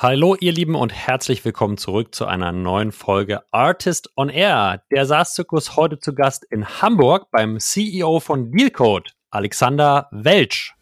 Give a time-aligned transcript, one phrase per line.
[0.00, 4.84] Hallo ihr Lieben und herzlich willkommen zurück zu einer neuen Folge Artist on Air.
[4.92, 10.72] Der SaaS-Zirkus heute zu Gast in Hamburg beim CEO von Dealcode, Alexander Welsch.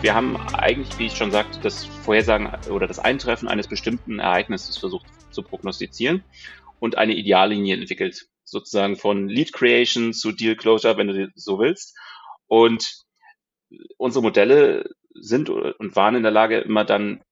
[0.00, 4.76] Wir haben eigentlich, wie ich schon sagte, das Vorhersagen oder das Eintreffen eines bestimmten Ereignisses
[4.76, 6.24] versucht zu prognostizieren
[6.80, 11.96] und eine Ideallinie entwickelt, sozusagen von Lead Creation zu Deal Closure, wenn du so willst.
[12.48, 13.06] Und
[13.96, 17.22] unsere Modelle sind und waren in der Lage, immer dann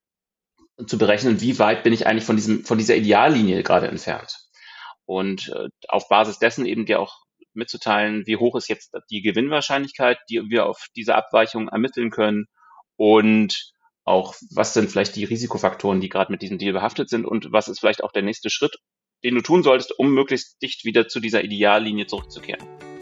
[0.86, 4.36] zu berechnen, wie weit bin ich eigentlich von diesem, von dieser Ideallinie gerade entfernt.
[5.06, 7.22] Und äh, auf Basis dessen eben dir auch
[7.54, 12.46] mitzuteilen, wie hoch ist jetzt die Gewinnwahrscheinlichkeit, die wir auf diese Abweichung ermitteln können
[12.96, 13.72] und
[14.04, 17.68] auch, was sind vielleicht die Risikofaktoren, die gerade mit diesem Deal behaftet sind und was
[17.68, 18.76] ist vielleicht auch der nächste Schritt,
[19.24, 22.95] den du tun solltest, um möglichst dicht wieder zu dieser Ideallinie zurückzukehren.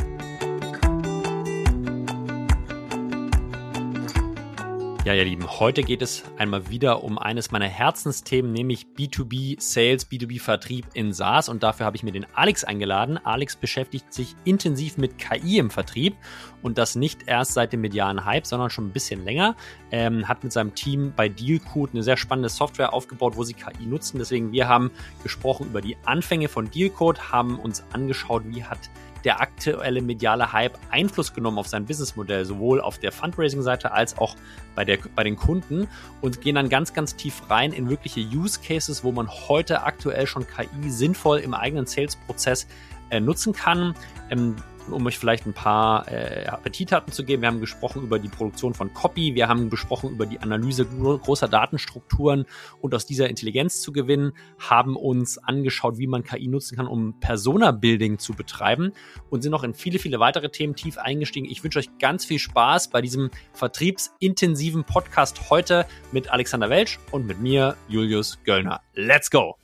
[5.05, 10.11] Ja, ihr Lieben, heute geht es einmal wieder um eines meiner Herzensthemen, nämlich B2B Sales,
[10.11, 11.51] B2B Vertrieb in SaaS.
[11.51, 13.19] Und dafür habe ich mir den Alex eingeladen.
[13.23, 16.17] Alex beschäftigt sich intensiv mit KI im Vertrieb
[16.63, 19.57] und das nicht erst seit dem medialen Hype, sondern schon ein bisschen länger.
[19.91, 23.85] Ähm, hat mit seinem Team bei Dealcode eine sehr spannende Software aufgebaut, wo sie KI
[23.85, 24.17] nutzen.
[24.17, 24.91] Deswegen, wir haben
[25.23, 28.79] gesprochen über die Anfänge von Dealcode, haben uns angeschaut, wie hat
[29.25, 34.37] der aktuelle mediale Hype Einfluss genommen auf sein Businessmodell, sowohl auf der Fundraising-Seite als auch
[34.75, 35.89] bei, der, bei den Kunden
[36.21, 40.27] und gehen dann ganz, ganz tief rein in wirkliche Use Cases, wo man heute aktuell
[40.27, 42.67] schon KI sinnvoll im eigenen Sales-Prozess
[43.11, 43.95] äh, nutzen kann.
[44.31, 44.57] Ähm,
[44.91, 47.43] um euch vielleicht ein paar äh, Appetitdaten zu geben.
[47.43, 51.49] Wir haben gesprochen über die Produktion von Copy, wir haben gesprochen über die Analyse großer
[51.49, 52.47] Datenstrukturen
[52.81, 57.19] und aus dieser Intelligenz zu gewinnen, haben uns angeschaut, wie man KI nutzen kann, um
[57.21, 58.93] Persona-Building zu betreiben
[59.31, 61.47] und sind noch in viele, viele weitere Themen tief eingestiegen.
[61.47, 67.27] Ich wünsche euch ganz viel Spaß bei diesem vertriebsintensiven Podcast heute mit Alexander Welsch und
[67.27, 68.81] mit mir, Julius Göllner.
[68.95, 69.64] Let's go!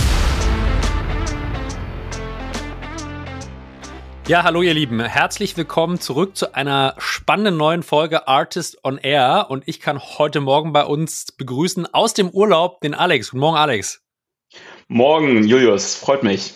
[4.31, 5.01] Ja, hallo ihr Lieben.
[5.01, 9.47] Herzlich willkommen zurück zu einer spannenden neuen Folge Artist on Air.
[9.49, 13.31] Und ich kann heute Morgen bei uns begrüßen aus dem Urlaub den Alex.
[13.31, 14.01] Guten Morgen, Alex.
[14.87, 15.95] Morgen, Julius.
[15.95, 16.53] Freut mich.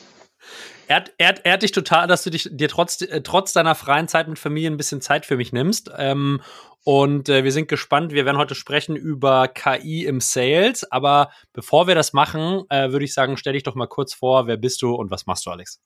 [0.87, 4.29] Ehrt, ehrt, ehrt dich total, dass du dich, dir trotz, äh, trotz deiner freien Zeit
[4.29, 5.91] mit Familie ein bisschen Zeit für mich nimmst.
[5.97, 6.39] Ähm,
[6.85, 8.13] und äh, wir sind gespannt.
[8.13, 10.89] Wir werden heute sprechen über KI im Sales.
[10.93, 14.47] Aber bevor wir das machen, äh, würde ich sagen, stell dich doch mal kurz vor,
[14.47, 15.81] wer bist du und was machst du, Alex?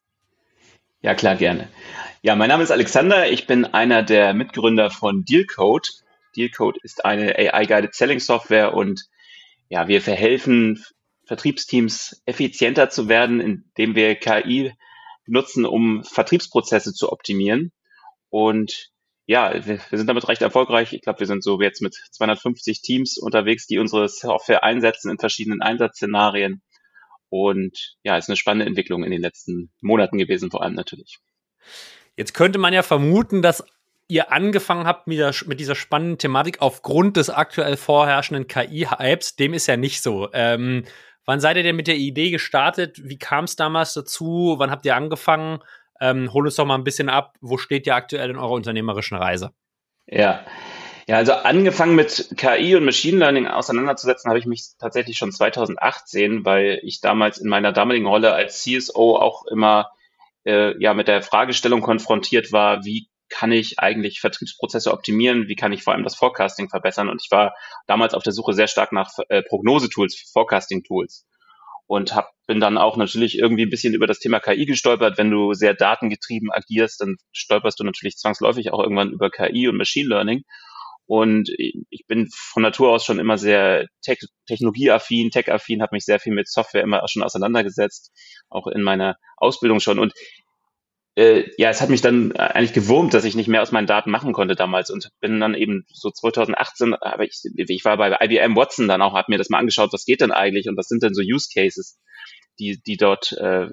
[1.02, 1.70] Ja, klar, gerne.
[2.22, 3.32] Ja, mein Name ist Alexander.
[3.32, 5.88] Ich bin einer der Mitgründer von Dealcode.
[6.36, 9.06] Dealcode ist eine AI-Guided Selling Software und
[9.70, 10.84] ja, wir verhelfen
[11.26, 14.74] Vertriebsteams effizienter zu werden, indem wir KI
[15.26, 17.72] nutzen, um Vertriebsprozesse zu optimieren.
[18.30, 18.90] Und
[19.26, 20.92] ja, wir, wir sind damit recht erfolgreich.
[20.92, 25.18] Ich glaube, wir sind so jetzt mit 250 Teams unterwegs, die unsere Software einsetzen in
[25.18, 26.62] verschiedenen Einsatzszenarien.
[27.30, 31.20] Und ja, ist eine spannende Entwicklung in den letzten Monaten gewesen, vor allem natürlich.
[32.16, 33.64] Jetzt könnte man ja vermuten, dass
[34.08, 39.36] ihr angefangen habt mit, der, mit dieser spannenden Thematik aufgrund des aktuell vorherrschenden KI-Hypes.
[39.36, 40.30] Dem ist ja nicht so.
[40.34, 40.84] Ähm,
[41.26, 43.00] wann seid ihr denn mit der Idee gestartet?
[43.04, 44.56] Wie kam es damals dazu?
[44.58, 45.60] Wann habt ihr angefangen?
[46.02, 47.36] Ähm, hol uns doch mal ein bisschen ab.
[47.40, 49.52] Wo steht ihr aktuell in eurer unternehmerischen Reise?
[50.08, 50.44] Ja,
[51.10, 56.46] ja, also angefangen mit KI und Machine Learning auseinanderzusetzen, habe ich mich tatsächlich schon 2018,
[56.46, 59.90] weil ich damals in meiner damaligen Rolle als CSO auch immer
[60.46, 65.74] äh, ja mit der Fragestellung konfrontiert war, wie kann ich eigentlich Vertriebsprozesse optimieren, wie kann
[65.74, 67.10] ich vor allem das Forecasting verbessern?
[67.10, 67.56] Und ich war
[67.88, 71.26] damals auf der Suche sehr stark nach äh, Prognosetools, Forecasting-Tools.
[71.88, 75.18] Und hab, bin dann auch natürlich irgendwie ein bisschen über das Thema KI gestolpert.
[75.18, 79.78] Wenn du sehr datengetrieben agierst, dann stolperst du natürlich zwangsläufig auch irgendwann über KI und
[79.78, 80.44] Machine Learning
[81.10, 86.20] und ich bin von Natur aus schon immer sehr tech technologieaffin, tech-affin, habe mich sehr
[86.20, 88.12] viel mit Software immer schon auseinandergesetzt,
[88.48, 89.98] auch in meiner Ausbildung schon.
[89.98, 90.14] Und
[91.16, 94.12] äh, ja, es hat mich dann eigentlich gewurmt, dass ich nicht mehr aus meinen Daten
[94.12, 98.56] machen konnte damals und bin dann eben so 2018, aber ich, ich war bei IBM
[98.56, 101.02] Watson dann auch, habe mir das mal angeschaut, was geht denn eigentlich und was sind
[101.02, 101.98] denn so Use Cases,
[102.60, 103.70] die, die dort äh,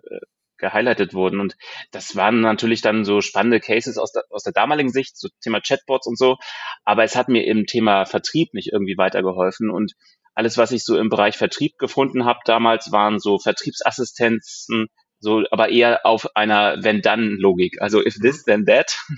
[0.59, 1.41] gehighlightet wurden.
[1.41, 1.57] Und
[1.91, 5.61] das waren natürlich dann so spannende Cases aus der, aus der damaligen Sicht, so Thema
[5.61, 6.37] Chatbots und so.
[6.85, 9.71] Aber es hat mir im Thema Vertrieb nicht irgendwie weitergeholfen.
[9.71, 9.93] Und
[10.35, 14.89] alles, was ich so im Bereich Vertrieb gefunden habe damals, waren so Vertriebsassistenzen,
[15.19, 17.81] so, aber eher auf einer Wenn-Dann-Logik.
[17.81, 18.99] Also if this, then that.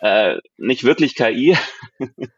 [0.00, 1.56] Äh, nicht wirklich KI,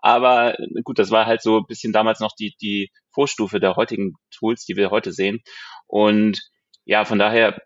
[0.00, 4.14] aber gut, das war halt so ein bisschen damals noch die, die Vorstufe der heutigen
[4.30, 5.40] Tools, die wir heute sehen.
[5.88, 6.40] Und
[6.84, 7.60] ja, von daher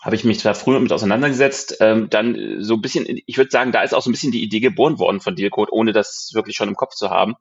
[0.00, 3.72] habe ich mich zwar früher mit auseinandergesetzt, ähm, dann so ein bisschen, ich würde sagen,
[3.72, 6.56] da ist auch so ein bisschen die Idee geboren worden von Dealcode, ohne das wirklich
[6.56, 7.34] schon im Kopf zu haben.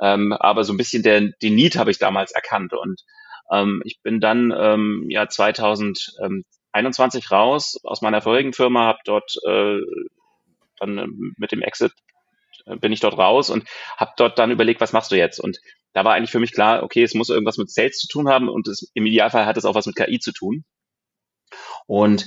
[0.00, 3.02] Ähm, aber so ein bisschen der, den Need habe ich damals erkannt und
[3.50, 9.78] ähm, ich bin dann ähm, ja 2021 raus aus meiner vorigen Firma, habe dort äh,
[10.78, 11.92] dann mit dem Exit
[12.66, 13.64] äh, bin ich dort raus und
[13.96, 15.40] habe dort dann überlegt, was machst du jetzt?
[15.40, 15.58] Und
[15.92, 18.48] da war eigentlich für mich klar, okay, es muss irgendwas mit Sales zu tun haben
[18.48, 20.64] und es, im Idealfall hat es auch was mit KI zu tun.
[21.86, 22.26] Und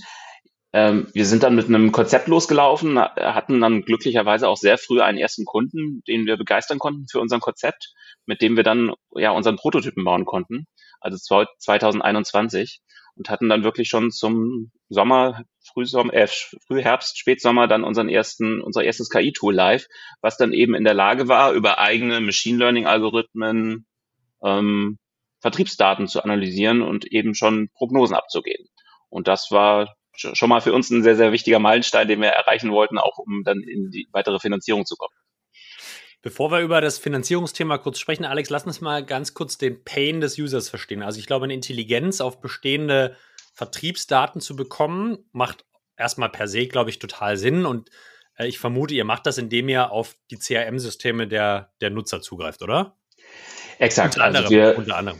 [0.71, 5.17] ähm, wir sind dann mit einem Konzept losgelaufen, hatten dann glücklicherweise auch sehr früh einen
[5.17, 7.94] ersten Kunden, den wir begeistern konnten für unser Konzept,
[8.25, 10.67] mit dem wir dann ja unseren Prototypen bauen konnten,
[11.01, 12.81] also 2021
[13.15, 16.27] und hatten dann wirklich schon zum Sommer, Frühsommer, äh,
[16.67, 19.88] Frühherbst, Spätsommer dann unseren ersten, unser erstes KI-Tool live,
[20.21, 23.85] was dann eben in der Lage war, über eigene Machine Learning-Algorithmen
[24.44, 24.97] ähm,
[25.41, 28.67] Vertriebsdaten zu analysieren und eben schon Prognosen abzugeben.
[29.09, 32.71] Und das war schon mal für uns ein sehr, sehr wichtiger Meilenstein, den wir erreichen
[32.71, 35.13] wollten, auch um dann in die weitere Finanzierung zu kommen.
[36.21, 40.19] Bevor wir über das Finanzierungsthema kurz sprechen, Alex, lass uns mal ganz kurz den Pain
[40.19, 41.01] des Users verstehen.
[41.01, 43.15] Also ich glaube, eine Intelligenz auf bestehende
[43.53, 45.63] Vertriebsdaten zu bekommen, macht
[45.95, 47.65] erstmal per se, glaube ich, total Sinn.
[47.65, 47.89] Und
[48.38, 52.62] äh, ich vermute, ihr macht das, indem ihr auf die CRM-Systeme der, der Nutzer zugreift,
[52.62, 52.97] oder?
[53.77, 54.15] Exakt.
[54.15, 54.45] Unter anderem.
[54.45, 55.19] Also wir, unter anderem.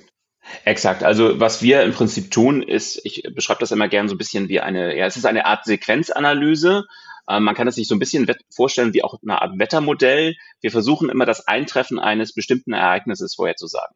[0.66, 1.04] Exakt.
[1.04, 4.50] Also was wir im Prinzip tun, ist, ich beschreibe das immer gerne so ein bisschen
[4.50, 6.86] wie eine, ja, es ist eine Art Sequenzanalyse.
[7.30, 10.36] Ähm, man kann es sich so ein bisschen vorstellen wie auch eine Art Wettermodell.
[10.62, 13.96] Wir versuchen immer das Eintreffen eines bestimmten Ereignisses vorherzusagen.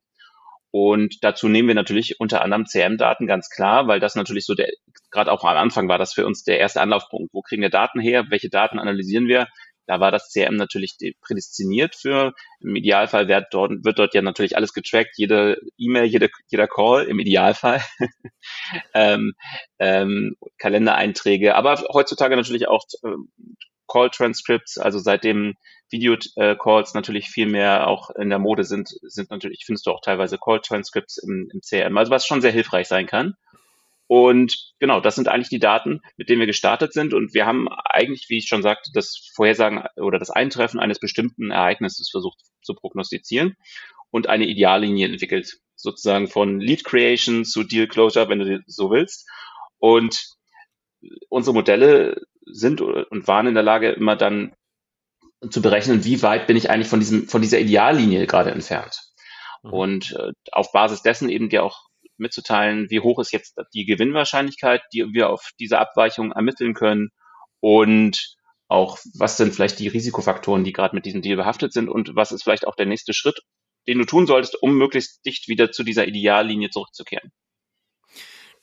[0.71, 4.69] Und dazu nehmen wir natürlich unter anderem CM-Daten, ganz klar, weil das natürlich so der,
[5.11, 7.31] gerade auch am Anfang war das für uns der erste Anlaufpunkt.
[7.31, 8.25] Wo kriegen wir Daten her?
[8.29, 9.47] Welche Daten analysieren wir?
[9.85, 12.33] Da war das CRM natürlich prädestiniert für.
[12.61, 17.05] Im Idealfall wird dort, wird dort ja natürlich alles getrackt, jede E-Mail, jede, jeder Call
[17.05, 17.81] im Idealfall.
[18.93, 19.33] ähm,
[19.79, 23.29] ähm, Kalendereinträge, aber heutzutage natürlich auch ähm,
[23.87, 25.55] Call-Transcripts, also seitdem
[25.91, 30.37] Video-Calls natürlich viel mehr auch in der Mode sind, sind natürlich, findest du auch teilweise
[30.37, 33.35] Call-Transcripts im, im CRM, also was schon sehr hilfreich sein kann.
[34.13, 37.15] Und genau, das sind eigentlich die Daten, mit denen wir gestartet sind.
[37.15, 41.49] Und wir haben eigentlich, wie ich schon sagte, das Vorhersagen oder das Eintreffen eines bestimmten
[41.49, 43.55] Ereignisses versucht zu prognostizieren
[44.11, 49.27] und eine Ideallinie entwickelt, sozusagen von Lead Creation zu Deal Closure, wenn du so willst.
[49.79, 50.23] Und
[51.29, 54.53] unsere Modelle sind und waren in der Lage, immer dann
[55.49, 58.95] zu berechnen, wie weit bin ich eigentlich von diesem, von dieser Ideallinie gerade entfernt.
[59.63, 59.73] Mhm.
[59.73, 64.81] Und äh, auf Basis dessen eben dir auch mitzuteilen, wie hoch ist jetzt die Gewinnwahrscheinlichkeit,
[64.93, 67.09] die wir auf diese Abweichung ermitteln können
[67.59, 68.35] und
[68.67, 72.31] auch, was sind vielleicht die Risikofaktoren, die gerade mit diesem Deal behaftet sind und was
[72.31, 73.39] ist vielleicht auch der nächste Schritt,
[73.87, 77.31] den du tun solltest, um möglichst dicht wieder zu dieser Ideallinie zurückzukehren.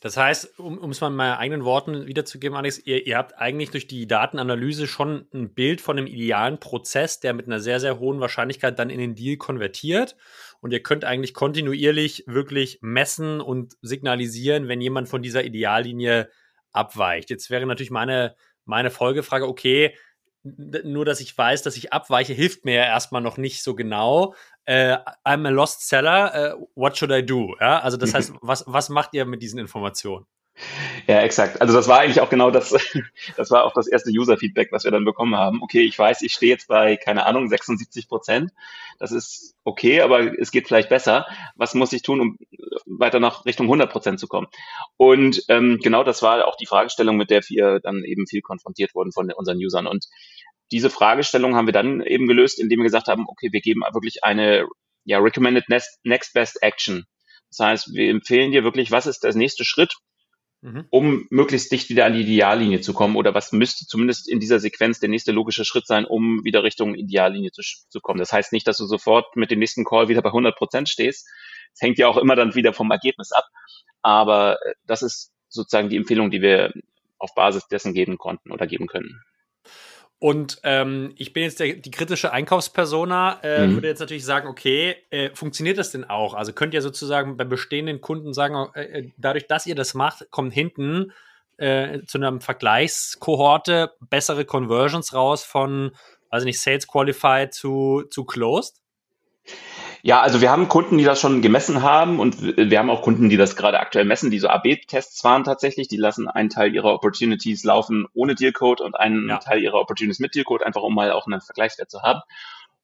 [0.00, 3.70] Das heißt, um es mal in meinen eigenen Worten wiederzugeben, Alex, ihr, ihr habt eigentlich
[3.70, 7.98] durch die Datenanalyse schon ein Bild von einem idealen Prozess, der mit einer sehr, sehr
[7.98, 10.16] hohen Wahrscheinlichkeit dann in den Deal konvertiert.
[10.62, 16.30] Und ihr könnt eigentlich kontinuierlich wirklich messen und signalisieren, wenn jemand von dieser Ideallinie
[16.72, 17.28] abweicht.
[17.28, 19.94] Jetzt wäre natürlich meine, meine Folgefrage, okay,
[20.42, 24.34] nur dass ich weiß, dass ich abweiche, hilft mir ja erstmal noch nicht so genau.
[24.64, 27.56] Äh, I'm a lost seller, uh, what should I do?
[27.60, 30.26] Ja, also das heißt, was, was macht ihr mit diesen Informationen?
[31.06, 31.60] Ja, exakt.
[31.60, 32.70] Also das war eigentlich auch genau das,
[33.36, 35.62] das war auch das erste User-Feedback, was wir dann bekommen haben.
[35.62, 38.52] Okay, ich weiß, ich stehe jetzt bei, keine Ahnung, 76 Prozent.
[38.98, 41.26] Das ist okay, aber es geht vielleicht besser.
[41.56, 42.38] Was muss ich tun, um
[42.86, 44.46] weiter nach Richtung 100 Prozent zu kommen?
[44.96, 48.94] Und ähm, genau das war auch die Fragestellung, mit der wir dann eben viel konfrontiert
[48.94, 49.86] wurden von unseren Usern.
[49.86, 50.06] Und
[50.72, 54.22] diese Fragestellung haben wir dann eben gelöst, indem wir gesagt haben, okay, wir geben wirklich
[54.22, 54.66] eine
[55.04, 57.06] ja, Recommended Next Best Action.
[57.50, 59.94] Das heißt, wir empfehlen dir wirklich, was ist der nächste Schritt,
[60.62, 60.86] mhm.
[60.90, 64.60] um möglichst dicht wieder an die Ideallinie zu kommen oder was müsste zumindest in dieser
[64.60, 68.18] Sequenz der nächste logische Schritt sein, um wieder Richtung Ideallinie zu, zu kommen.
[68.18, 71.28] Das heißt nicht, dass du sofort mit dem nächsten Call wieder bei 100 Prozent stehst.
[71.72, 73.44] Das hängt ja auch immer dann wieder vom Ergebnis ab.
[74.02, 76.72] Aber äh, das ist sozusagen die Empfehlung, die wir
[77.18, 79.22] auf Basis dessen geben konnten oder geben können.
[80.20, 83.74] Und ähm, ich bin jetzt der, die kritische Einkaufspersona, äh, mhm.
[83.74, 86.34] würde jetzt natürlich sagen, okay, äh, funktioniert das denn auch?
[86.34, 90.30] Also könnt ihr sozusagen bei bestehenden Kunden sagen, äh, äh dadurch, dass ihr das macht,
[90.30, 91.12] kommt hinten
[91.56, 95.92] äh, zu einer Vergleichskohorte bessere Conversions raus von,
[96.28, 98.79] weiß nicht, Sales Qualified zu, zu Closed?
[100.02, 103.28] Ja, also wir haben Kunden, die das schon gemessen haben und wir haben auch Kunden,
[103.28, 105.88] die das gerade aktuell messen, die so AB-Tests fahren tatsächlich.
[105.88, 109.38] Die lassen einen Teil ihrer Opportunities laufen ohne Dealcode und einen ja.
[109.38, 112.20] Teil ihrer Opportunities mit Dealcode, einfach um mal auch einen Vergleichswert zu haben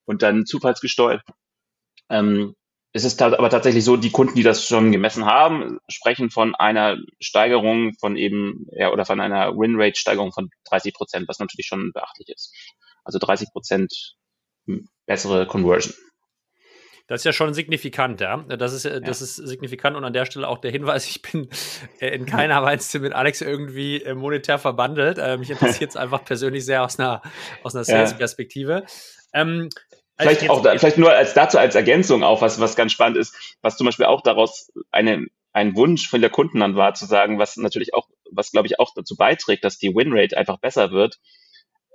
[0.04, 1.22] und dann zufallsgesteuert.
[2.10, 2.54] Ähm,
[2.92, 6.96] es ist aber tatsächlich so, die Kunden, die das schon gemessen haben, sprechen von einer
[7.20, 12.30] Steigerung von eben, ja, oder von einer Win-Rate-Steigerung von 30 Prozent, was natürlich schon beachtlich
[12.30, 12.54] ist.
[13.04, 14.16] Also 30 Prozent
[15.04, 15.92] bessere Conversion.
[17.08, 18.38] Das ist ja schon signifikant, ja.
[18.48, 18.98] Das ist, ja.
[18.98, 21.48] das ist signifikant und an der Stelle auch der Hinweis, ich bin
[22.00, 25.18] äh, in keiner Weise mit Alex irgendwie äh, monetär verbandelt.
[25.18, 27.22] Äh, mich interessiert es einfach persönlich sehr aus einer,
[27.62, 28.84] aus einer Sales-Perspektive.
[29.32, 29.68] Ähm,
[30.18, 33.56] vielleicht auch, da, vielleicht nur als dazu als Ergänzung auch, was, was ganz spannend ist,
[33.62, 37.38] was zum Beispiel auch daraus eine, ein Wunsch von der Kunden dann war, zu sagen,
[37.38, 41.18] was natürlich auch, was glaube ich auch dazu beiträgt, dass die Winrate einfach besser wird,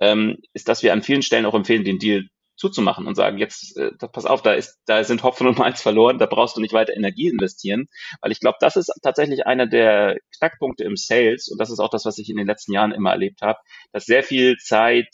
[0.00, 2.24] ähm, ist, dass wir an vielen Stellen auch empfehlen, den Deal
[2.56, 6.18] zuzumachen und sagen, jetzt, äh, pass auf, da ist, da sind Hopfen und Malz verloren,
[6.18, 7.86] da brauchst du nicht weiter Energie investieren.
[8.20, 11.90] Weil ich glaube, das ist tatsächlich einer der Knackpunkte im Sales und das ist auch
[11.90, 13.58] das, was ich in den letzten Jahren immer erlebt habe,
[13.92, 15.08] dass sehr viel Zeit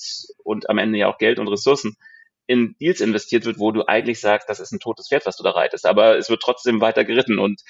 [0.44, 1.96] und am Ende ja auch Geld und Ressourcen
[2.48, 5.42] in Deals investiert wird, wo du eigentlich sagst, das ist ein totes Pferd, was du
[5.42, 7.38] da reitest, aber es wird trotzdem weiter geritten.
[7.38, 7.60] Und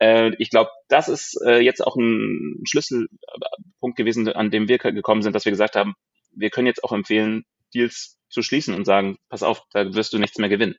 [0.00, 5.22] äh, ich glaube, das ist äh, jetzt auch ein Schlüsselpunkt gewesen, an dem wir gekommen
[5.22, 5.94] sind, dass wir gesagt haben,
[6.32, 10.18] wir können jetzt auch empfehlen, Deals zu schließen und sagen, pass auf, da wirst du
[10.18, 10.76] nichts mehr gewinnen.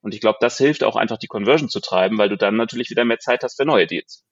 [0.00, 2.90] Und ich glaube, das hilft auch einfach die Conversion zu treiben, weil du dann natürlich
[2.90, 4.24] wieder mehr Zeit hast für neue Deals.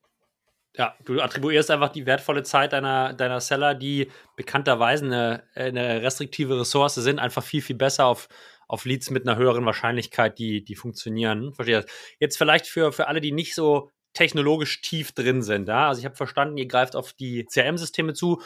[0.76, 6.60] Ja, du attribuierst einfach die wertvolle Zeit deiner, deiner Seller, die bekannterweise eine, eine restriktive
[6.60, 8.28] Ressource sind, einfach viel, viel besser auf,
[8.68, 11.52] auf Leads mit einer höheren Wahrscheinlichkeit, die, die funktionieren.
[11.54, 11.84] Verstehe.
[12.20, 15.68] Jetzt vielleicht für, für alle, die nicht so technologisch tief drin sind.
[15.68, 15.88] Ja?
[15.88, 18.40] Also ich habe verstanden, ihr greift auf die CRM-Systeme zu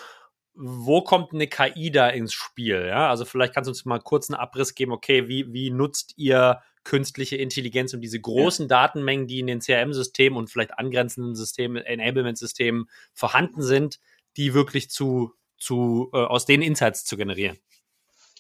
[0.55, 2.87] wo kommt eine KI da ins Spiel?
[2.87, 6.15] Ja, also vielleicht kannst du uns mal kurz einen Abriss geben, okay, wie, wie nutzt
[6.17, 8.69] ihr künstliche Intelligenz und diese großen ja.
[8.69, 14.01] Datenmengen, die in den CRM-Systemen und vielleicht angrenzenden Systemen, Enablement-Systemen vorhanden sind,
[14.37, 17.59] die wirklich zu, zu äh, aus den Insights zu generieren?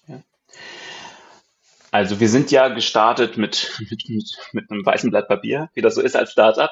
[0.06, 0.23] Ja.
[1.90, 5.94] Also wir sind ja gestartet mit, mit, mit, mit einem weißen Blatt Papier, wie das
[5.94, 6.71] so ist als Startup.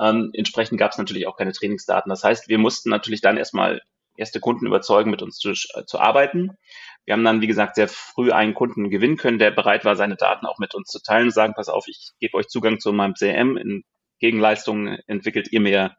[0.00, 2.08] Ähm, entsprechend gab es natürlich auch keine Trainingsdaten.
[2.08, 3.82] Das heißt, wir mussten natürlich dann erstmal
[4.18, 6.56] erste Kunden überzeugen, mit uns zu, äh, zu arbeiten.
[7.04, 10.16] Wir haben dann, wie gesagt, sehr früh einen Kunden gewinnen können, der bereit war, seine
[10.16, 12.92] Daten auch mit uns zu teilen und sagen, pass auf, ich gebe euch Zugang zu
[12.92, 13.56] meinem CM.
[13.56, 13.84] In
[14.18, 15.96] Gegenleistung entwickelt ihr mir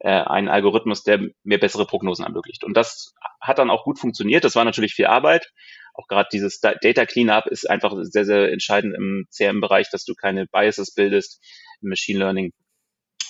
[0.00, 2.64] äh, einen Algorithmus, der mir bessere Prognosen ermöglicht.
[2.64, 4.44] Und das hat dann auch gut funktioniert.
[4.44, 5.52] Das war natürlich viel Arbeit.
[5.94, 10.46] Auch gerade dieses Data Cleanup ist einfach sehr, sehr entscheidend im CM-Bereich, dass du keine
[10.46, 11.40] Biases bildest
[11.82, 12.52] im Machine Learning.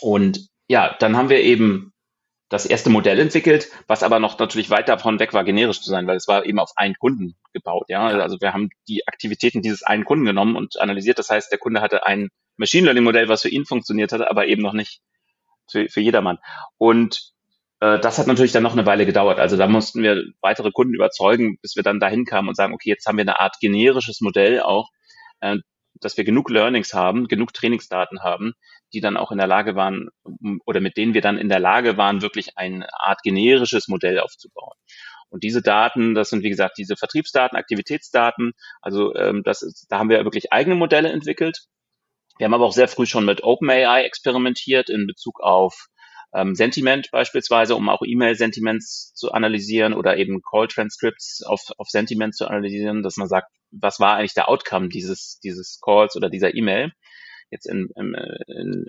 [0.00, 1.92] Und ja, dann haben wir eben
[2.50, 6.06] das erste Modell entwickelt, was aber noch natürlich weit davon weg war, generisch zu sein,
[6.08, 7.84] weil es war eben auf einen Kunden gebaut.
[7.88, 11.20] Ja, also wir haben die Aktivitäten dieses einen Kunden genommen und analysiert.
[11.20, 14.48] Das heißt, der Kunde hatte ein Machine Learning Modell, was für ihn funktioniert hat, aber
[14.48, 15.00] eben noch nicht
[15.70, 16.38] für, für jedermann.
[16.76, 17.32] Und
[17.78, 19.38] äh, das hat natürlich dann noch eine Weile gedauert.
[19.38, 22.90] Also da mussten wir weitere Kunden überzeugen, bis wir dann dahin kamen und sagen, okay,
[22.90, 24.90] jetzt haben wir eine Art generisches Modell auch,
[25.38, 25.56] äh,
[26.00, 28.54] dass wir genug Learnings haben, genug Trainingsdaten haben,
[28.92, 30.08] die dann auch in der Lage waren
[30.66, 34.76] oder mit denen wir dann in der Lage waren, wirklich eine Art generisches Modell aufzubauen.
[35.28, 38.52] Und diese Daten, das sind wie gesagt diese Vertriebsdaten, Aktivitätsdaten.
[38.82, 41.66] Also ähm, das ist, da haben wir wirklich eigene Modelle entwickelt.
[42.38, 45.86] Wir haben aber auch sehr früh schon mit OpenAI experimentiert in Bezug auf
[46.32, 52.46] ähm, Sentiment beispielsweise, um auch E-Mail-Sentiments zu analysieren oder eben Call-Transcripts auf, auf Sentiment zu
[52.46, 56.92] analysieren, dass man sagt, was war eigentlich der Outcome dieses, dieses Calls oder dieser E-Mail?
[57.50, 58.14] Jetzt in, in,
[58.46, 58.86] in,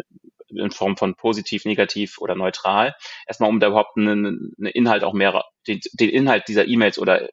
[0.50, 2.96] in Form von positiv, negativ oder neutral.
[3.28, 7.30] Erstmal, um da überhaupt einen, einen Inhalt auch mehr, den, den Inhalt dieser E-Mails oder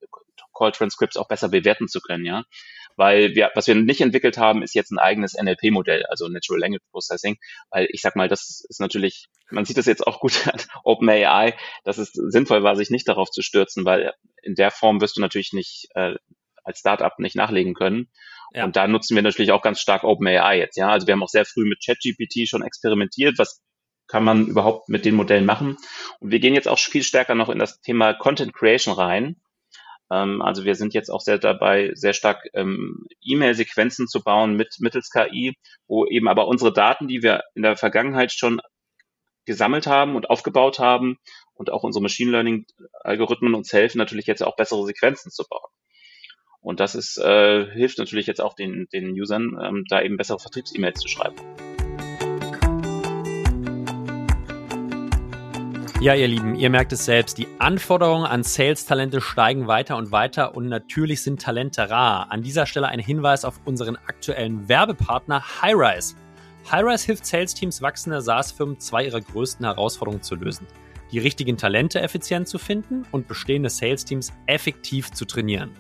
[0.55, 2.45] Call-Transcripts auch besser bewerten zu können, ja
[2.99, 6.83] weil wir, was wir nicht entwickelt haben, ist jetzt ein eigenes NLP-Modell, also Natural Language
[6.91, 7.39] Processing,
[7.71, 11.57] weil ich sag mal, das ist natürlich, man sieht das jetzt auch gut an OpenAI,
[11.85, 15.21] dass es sinnvoll war, sich nicht darauf zu stürzen, weil in der Form wirst du
[15.21, 16.17] natürlich nicht äh,
[16.65, 18.11] als Startup nicht nachlegen können.
[18.53, 18.65] Ja.
[18.65, 20.89] Und da nutzen wir natürlich auch ganz stark OpenAI jetzt, ja.
[20.89, 23.63] Also wir haben auch sehr früh mit ChatGPT schon experimentiert, was
[24.07, 25.77] kann man überhaupt mit den Modellen machen.
[26.21, 29.37] Und wir gehen jetzt auch viel stärker noch in das Thema Content Creation rein.
[30.11, 34.77] Ähm, also wir sind jetzt auch sehr dabei, sehr stark ähm, E-Mail-Sequenzen zu bauen mit
[34.79, 35.55] mittels KI,
[35.87, 38.61] wo eben aber unsere Daten, die wir in der Vergangenheit schon
[39.45, 41.19] gesammelt haben und aufgebaut haben
[41.55, 42.67] und auch unsere Machine Learning
[43.01, 45.71] Algorithmen uns helfen, natürlich jetzt auch bessere Sequenzen zu bauen.
[46.61, 50.39] Und das ist, äh, hilft natürlich jetzt auch den, den Usern, ähm, da eben bessere
[50.39, 51.37] Vertriebs-E-Mails zu schreiben.
[56.01, 57.39] Ja, ihr Lieben, ihr merkt es selbst.
[57.39, 62.31] Die Anforderungen an Sales-Talente steigen weiter und weiter und natürlich sind Talente rar.
[62.31, 66.15] An dieser Stelle ein Hinweis auf unseren aktuellen Werbepartner Highrise.
[66.71, 70.69] Highrise hilft Sales-Teams wachsender SaaS-Firmen, zwei ihrer größten Herausforderungen zu lösen.
[71.11, 75.71] Die richtigen Talente effizient zu finden und bestehende Sales-Teams effektiv zu trainieren.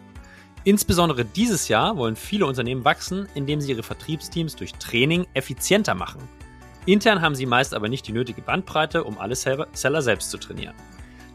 [0.68, 6.20] Insbesondere dieses Jahr wollen viele Unternehmen wachsen, indem sie ihre Vertriebsteams durch Training effizienter machen.
[6.84, 10.74] Intern haben sie meist aber nicht die nötige Bandbreite, um alle Seller selbst zu trainieren.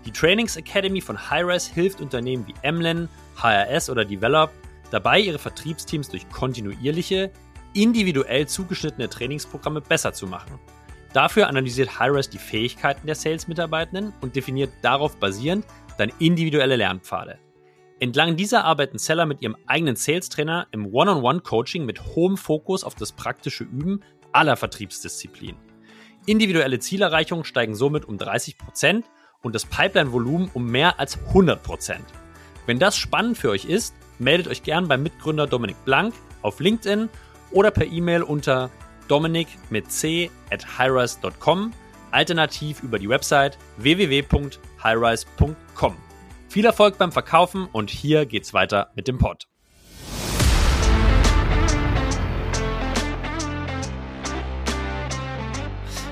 [0.06, 3.10] Die Trainings Academy von Hyres hilft Unternehmen wie Emlen,
[3.42, 4.52] HRS oder Develop
[4.92, 7.32] dabei, ihre Vertriebsteams durch kontinuierliche,
[7.74, 10.60] individuell zugeschnittene Trainingsprogramme besser zu machen.
[11.12, 15.66] Dafür analysiert Hyres die Fähigkeiten der Sales-Mitarbeitenden und definiert darauf basierend
[15.98, 17.40] dann individuelle Lernpfade.
[18.04, 23.14] Entlang dieser arbeiten Seller mit ihrem eigenen Sales-Trainer im One-on-One-Coaching mit hohem Fokus auf das
[23.14, 25.56] praktische Üben aller Vertriebsdisziplinen.
[26.26, 29.06] Individuelle Zielerreichungen steigen somit um 30 Prozent
[29.42, 31.56] und das Pipeline-Volumen um mehr als 100%.
[31.56, 32.04] Prozent.
[32.66, 37.08] Wenn das spannend für euch ist, meldet euch gern beim Mitgründer Dominik Blank auf LinkedIn
[37.52, 38.70] oder per E-Mail unter
[39.08, 41.72] dominik mit c at highrise.com,
[42.12, 45.96] alternativ über die Website www.highrise.com.
[46.54, 49.48] Viel Erfolg beim Verkaufen und hier geht's weiter mit dem Pod.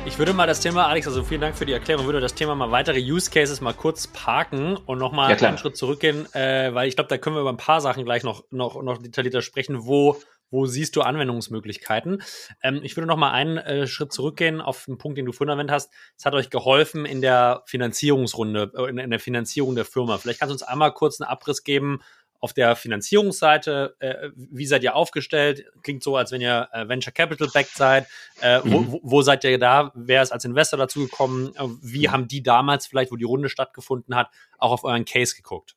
[0.03, 2.55] Ich würde mal das Thema, Alex, also vielen Dank für die Erklärung, würde das Thema
[2.55, 6.87] mal weitere Use Cases mal kurz parken und nochmal ja, einen Schritt zurückgehen, äh, weil
[6.87, 9.85] ich glaube, da können wir über ein paar Sachen gleich noch, noch, noch detaillierter sprechen,
[9.85, 10.17] wo,
[10.51, 12.21] wo siehst du Anwendungsmöglichkeiten?
[12.61, 15.51] Ähm, ich würde noch mal einen äh, Schritt zurückgehen auf den Punkt, den du vorhin
[15.51, 15.91] erwähnt hast.
[16.17, 20.17] Es hat euch geholfen in der Finanzierungsrunde, äh, in, in, der Finanzierung der Firma.
[20.17, 22.01] Vielleicht kannst du uns einmal kurz einen Abriss geben,
[22.41, 25.63] auf der Finanzierungsseite, äh, wie seid ihr aufgestellt?
[25.83, 28.07] Klingt so, als wenn ihr äh, Venture Capital backed seid.
[28.41, 28.91] Äh, mhm.
[28.91, 29.91] wo, wo, seid ihr da?
[29.93, 31.53] Wer ist als Investor dazu gekommen?
[31.55, 32.11] Äh, wie mhm.
[32.11, 35.75] haben die damals vielleicht, wo die Runde stattgefunden hat, auch auf euren Case geguckt?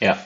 [0.00, 0.18] Ja.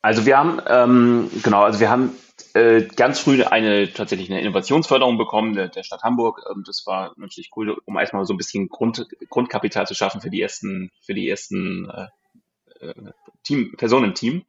[0.00, 2.16] Also wir haben, ähm, genau, also wir haben
[2.54, 6.42] äh, ganz früh eine tatsächlich eine Innovationsförderung bekommen der, der Stadt Hamburg.
[6.50, 10.30] Ähm, das war natürlich cool, um erstmal so ein bisschen Grund, Grundkapital zu schaffen für
[10.30, 12.06] die ersten, für die ersten äh,
[12.80, 13.12] äh,
[13.44, 14.44] Team, Person im Team.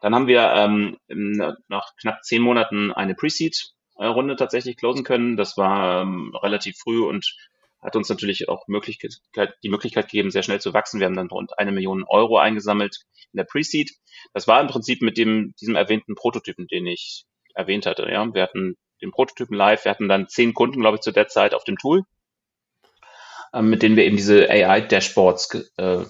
[0.00, 0.96] Dann haben wir ähm,
[1.68, 5.36] nach knapp zehn Monaten eine Pre-Seed-Runde tatsächlich closen können.
[5.36, 7.36] Das war ähm, relativ früh und
[7.82, 9.20] hat uns natürlich auch Möglichkeit,
[9.62, 11.00] die Möglichkeit gegeben, sehr schnell zu wachsen.
[11.00, 13.00] Wir haben dann rund eine Million Euro eingesammelt
[13.32, 13.90] in der Pre-Seed.
[14.32, 17.24] Das war im Prinzip mit dem, diesem erwähnten Prototypen, den ich
[17.60, 18.08] erwähnt hatte.
[18.10, 19.84] Ja, wir hatten den Prototypen live.
[19.84, 22.02] Wir hatten dann zehn Kunden, glaube ich, zu der Zeit auf dem Tool,
[23.52, 26.04] äh, mit denen wir eben diese AI-Dashboards äh,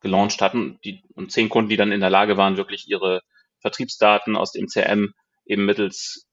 [0.00, 3.22] gelauncht hatten die, und zehn Kunden, die dann in der Lage waren, wirklich ihre
[3.60, 5.14] Vertriebsdaten aus dem CRM
[5.46, 6.26] eben mittels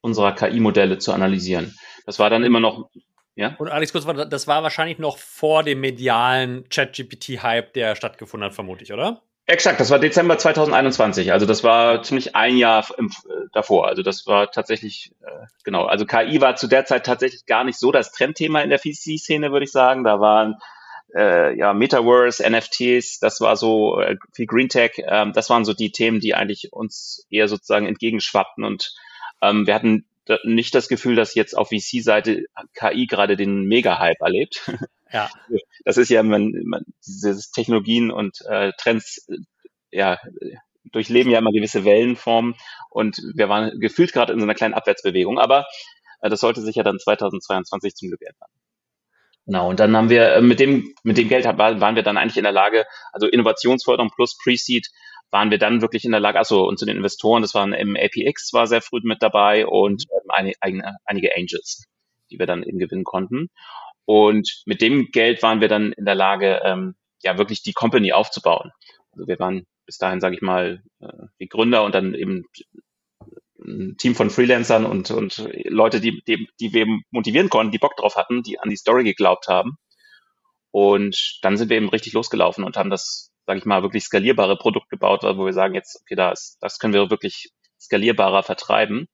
[0.00, 1.76] unserer KI-Modelle zu analysieren.
[2.06, 2.90] Das war dann immer noch,
[3.34, 3.54] ja.
[3.58, 8.84] Und Alex, kurz, das war wahrscheinlich noch vor dem medialen Chat-GPT-Hype, der stattgefunden hat, vermute
[8.84, 9.22] ich, oder?
[9.50, 11.32] Exakt, das war Dezember 2021.
[11.32, 13.88] Also das war ziemlich ein Jahr im, äh, davor.
[13.88, 17.76] Also das war tatsächlich, äh, genau, also KI war zu der Zeit tatsächlich gar nicht
[17.76, 20.04] so das Trendthema in der VC-Szene, würde ich sagen.
[20.04, 20.54] Da waren
[21.16, 25.74] äh, ja, Metaverse, NFTs, das war so äh, viel Green Tech, ähm, das waren so
[25.74, 28.94] die Themen, die eigentlich uns eher sozusagen entgegenschwappten und
[29.42, 30.06] ähm, wir hatten
[30.44, 34.70] nicht das Gefühl, dass jetzt auf VC-Seite KI gerade den Mega-Hype erlebt.
[35.12, 35.30] Ja.
[35.86, 39.38] Das ist ja, man, man diese Technologien und äh, Trends, äh,
[39.90, 40.18] ja,
[40.92, 42.54] durchleben ja immer gewisse Wellenformen
[42.90, 45.66] und wir waren gefühlt gerade in so einer kleinen Abwärtsbewegung, aber
[46.20, 48.50] äh, das sollte sich ja dann 2022 zum Glück ändern.
[49.50, 52.36] Genau, und dann haben wir äh, mit dem, mit dem Geld waren wir dann eigentlich
[52.36, 54.86] in der Lage, also Innovationsförderung plus Pre-Seed,
[55.32, 57.96] waren wir dann wirklich in der Lage, also und zu den Investoren, das waren im
[57.96, 61.82] APX war sehr früh mit dabei und ähm, eine, einige Angels,
[62.30, 63.48] die wir dann eben gewinnen konnten.
[64.04, 68.12] Und mit dem Geld waren wir dann in der Lage, ähm, ja wirklich die Company
[68.12, 68.70] aufzubauen.
[69.10, 71.08] Also wir waren bis dahin, sage ich mal, äh,
[71.40, 72.44] die Gründer und dann eben
[73.64, 77.96] ein Team von Freelancern und, und Leute, die, die, die wir motivieren konnten, die Bock
[77.96, 79.76] drauf hatten, die an die Story geglaubt haben.
[80.70, 84.56] Und dann sind wir eben richtig losgelaufen und haben das, sage ich mal, wirklich skalierbare
[84.56, 89.08] Produkt gebaut, wo wir sagen, jetzt, okay, das, das können wir wirklich skalierbarer vertreiben.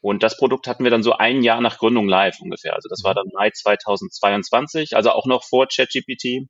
[0.00, 2.74] Und das Produkt hatten wir dann so ein Jahr nach Gründung live ungefähr.
[2.74, 6.48] Also das war dann Mai 2022, also auch noch vor ChatGPT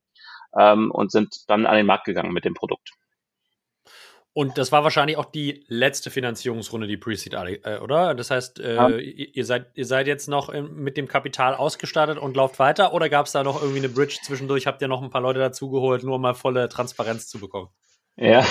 [0.57, 2.89] ähm, und sind dann an den Markt gegangen mit dem Produkt.
[4.35, 8.15] Und das war wahrscheinlich auch die letzte Finanzierungsrunde, die Pre-Seed, äh, oder?
[8.15, 8.89] Das heißt, äh, ja.
[8.89, 13.27] ihr, seid, ihr seid jetzt noch mit dem Kapital ausgestattet und lauft weiter oder gab
[13.27, 14.65] es da noch irgendwie eine Bridge zwischendurch?
[14.65, 17.69] Habt ihr noch ein paar Leute dazugeholt, nur um mal volle Transparenz zu bekommen?
[18.15, 18.45] Ja,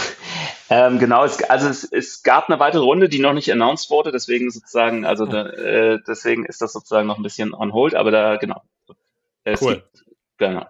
[0.71, 1.25] ähm, genau.
[1.25, 5.05] Es, also es, es gab eine weitere Runde, die noch nicht announced wurde, deswegen sozusagen,
[5.05, 8.63] also da, äh, deswegen ist das sozusagen noch ein bisschen on hold, aber da, genau.
[9.45, 9.77] Es cool.
[9.77, 10.05] Gibt,
[10.39, 10.67] genau.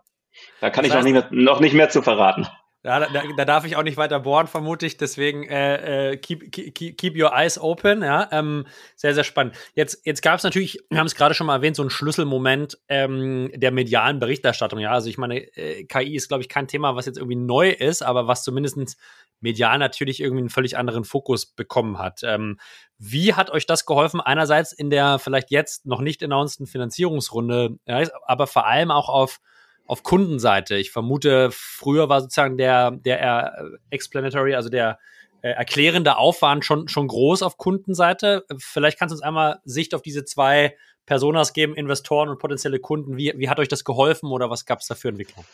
[0.61, 2.47] Da kann das ich heißt, noch, nicht mehr, noch nicht mehr zu verraten.
[2.85, 4.97] Ja, da, da, darf ich auch nicht weiter bohren, vermute ich.
[4.97, 8.03] Deswegen äh, äh keep, keep, keep your eyes open.
[8.03, 8.67] Ja, ähm,
[8.97, 9.55] sehr, sehr spannend.
[9.75, 12.79] Jetzt, jetzt gab es natürlich, wir haben es gerade schon mal erwähnt, so einen Schlüsselmoment
[12.89, 14.81] ähm, der medialen Berichterstattung.
[14.81, 17.71] Ja, also ich meine, äh, KI ist, glaube ich, kein Thema, was jetzt irgendwie neu
[17.71, 18.97] ist, aber was zumindest
[19.39, 22.23] medial natürlich irgendwie einen völlig anderen Fokus bekommen hat.
[22.25, 22.59] Ähm,
[22.99, 24.21] wie hat euch das geholfen?
[24.21, 29.41] Einerseits in der vielleicht jetzt noch nicht announceden Finanzierungsrunde, ja, aber vor allem auch auf
[29.87, 30.77] auf Kundenseite.
[30.77, 34.99] Ich vermute, früher war sozusagen der, der äh, explanatory, also der
[35.43, 38.45] äh, erklärende Aufwand schon, schon groß auf Kundenseite.
[38.59, 43.17] Vielleicht kannst du uns einmal Sicht auf diese zwei Personas geben, Investoren und potenzielle Kunden.
[43.17, 45.45] Wie, wie hat euch das geholfen oder was gab es da für Entwicklung?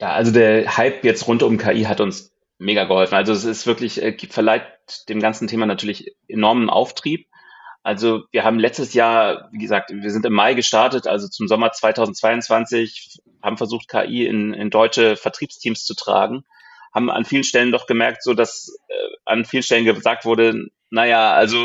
[0.00, 3.14] Ja, also der Hype jetzt rund um KI hat uns mega geholfen.
[3.14, 4.62] Also es ist wirklich, äh, verleiht
[5.08, 7.26] dem ganzen Thema natürlich enormen Auftrieb.
[7.84, 11.70] Also wir haben letztes Jahr, wie gesagt, wir sind im Mai gestartet, also zum Sommer
[11.70, 16.44] 2022, haben versucht, KI in, in deutsche Vertriebsteams zu tragen,
[16.94, 18.94] haben an vielen Stellen doch gemerkt, so dass äh,
[19.26, 21.62] an vielen Stellen gesagt wurde, naja, also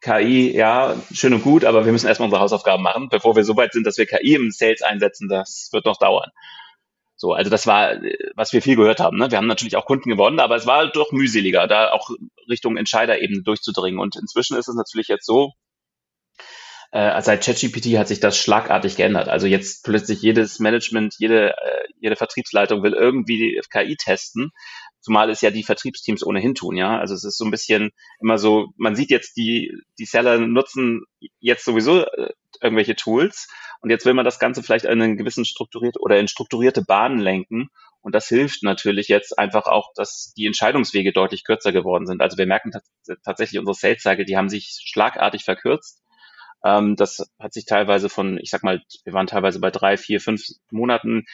[0.00, 3.56] KI, ja, schön und gut, aber wir müssen erstmal unsere Hausaufgaben machen, bevor wir so
[3.56, 6.30] weit sind, dass wir KI im Sales einsetzen, das wird noch dauern.
[7.20, 7.96] So, also das war,
[8.36, 9.18] was wir viel gehört haben.
[9.18, 9.30] Ne?
[9.30, 12.10] Wir haben natürlich auch Kunden gewonnen, aber es war doch mühseliger, da auch
[12.48, 13.98] Richtung Entscheiderebene durchzudringen.
[13.98, 15.52] Und inzwischen ist es natürlich jetzt so,
[16.92, 19.28] äh, seit ChatGPT hat sich das schlagartig geändert.
[19.28, 24.52] Also jetzt plötzlich jedes Management, jede, äh, jede Vertriebsleitung will irgendwie KI testen,
[25.00, 26.98] zumal es ja die Vertriebsteams ohnehin tun, ja.
[26.98, 31.02] Also es ist so ein bisschen immer so, man sieht jetzt die, die Seller nutzen
[31.40, 32.30] jetzt sowieso äh,
[32.62, 33.48] irgendwelche Tools
[33.80, 37.18] und jetzt will man das Ganze vielleicht in einen gewissen strukturiert oder in strukturierte Bahnen
[37.18, 37.68] lenken.
[38.00, 42.22] Und das hilft natürlich jetzt einfach auch, dass die Entscheidungswege deutlich kürzer geworden sind.
[42.22, 42.72] Also wir merken
[43.24, 46.02] tatsächlich unsere Sales Cycle, die haben sich schlagartig verkürzt.
[46.64, 50.20] Ähm, das hat sich teilweise von, ich sag mal, wir waren teilweise bei drei, vier,
[50.20, 51.24] fünf Monaten.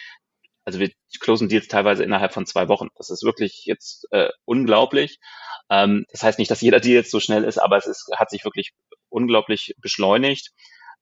[0.65, 2.89] Also wir closen Deals teilweise innerhalb von zwei Wochen.
[2.97, 5.19] Das ist wirklich jetzt äh, unglaublich.
[5.71, 8.31] Ähm, das heißt nicht, dass jeder Deal jetzt so schnell ist, aber es ist, hat
[8.31, 8.73] sich wirklich
[9.09, 10.53] unglaublich beschleunigt.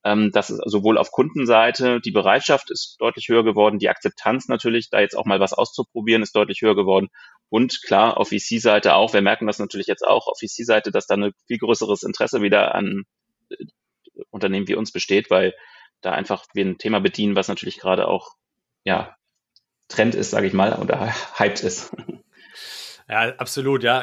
[0.04, 4.90] Ähm, das ist sowohl auf Kundenseite, die Bereitschaft ist deutlich höher geworden, die Akzeptanz natürlich,
[4.90, 7.08] da jetzt auch mal was auszuprobieren, ist deutlich höher geworden.
[7.48, 9.12] Und klar, auf VC-Seite auch.
[9.12, 12.74] Wir merken das natürlich jetzt auch auf VC-Seite, dass da ein viel größeres Interesse wieder
[12.74, 13.04] an
[13.50, 13.64] äh,
[14.30, 15.54] Unternehmen wie uns besteht, weil
[16.00, 18.32] da einfach wir ein Thema bedienen, was natürlich gerade auch
[18.84, 19.16] ja
[19.88, 21.94] Trend ist, sage ich mal, oder hyped ist.
[23.08, 24.02] Ja, absolut, ja.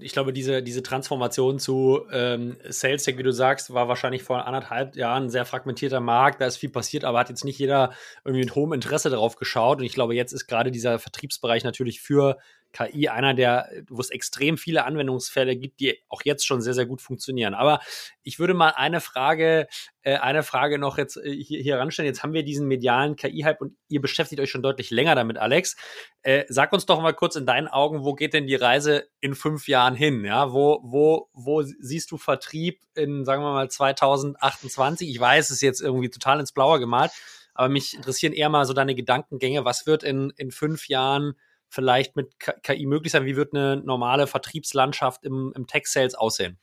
[0.00, 4.46] Ich glaube, diese, diese Transformation zu ähm, Sales Tech, wie du sagst, war wahrscheinlich vor
[4.46, 6.40] anderthalb Jahren ein sehr fragmentierter Markt.
[6.40, 7.92] Da ist viel passiert, aber hat jetzt nicht jeder
[8.24, 9.78] irgendwie mit hohem Interesse darauf geschaut.
[9.78, 12.38] Und ich glaube, jetzt ist gerade dieser Vertriebsbereich natürlich für
[12.72, 16.86] KI einer der, wo es extrem viele Anwendungsfälle gibt, die auch jetzt schon sehr, sehr
[16.86, 17.54] gut funktionieren.
[17.54, 17.80] Aber
[18.22, 19.66] ich würde mal eine Frage,
[20.02, 22.06] äh, eine Frage noch jetzt äh, hier, hier ranstellen.
[22.06, 25.76] Jetzt haben wir diesen medialen KI-Hype und ihr beschäftigt euch schon deutlich länger damit, Alex.
[26.22, 29.34] Äh, sag uns doch mal kurz in deinen Augen, wo geht denn die Reise in
[29.34, 30.24] fünf Jahren hin?
[30.24, 35.08] Ja, wo, wo, wo siehst du Vertrieb in, sagen wir mal, 2028?
[35.08, 37.12] Ich weiß, es ist jetzt irgendwie total ins Blaue gemalt,
[37.54, 39.64] aber mich interessieren eher mal so deine Gedankengänge.
[39.64, 41.36] Was wird in, in fünf Jahren
[41.68, 43.26] vielleicht mit KI möglich sein?
[43.26, 46.58] Wie wird eine normale Vertriebslandschaft im, im Tech-Sales aussehen?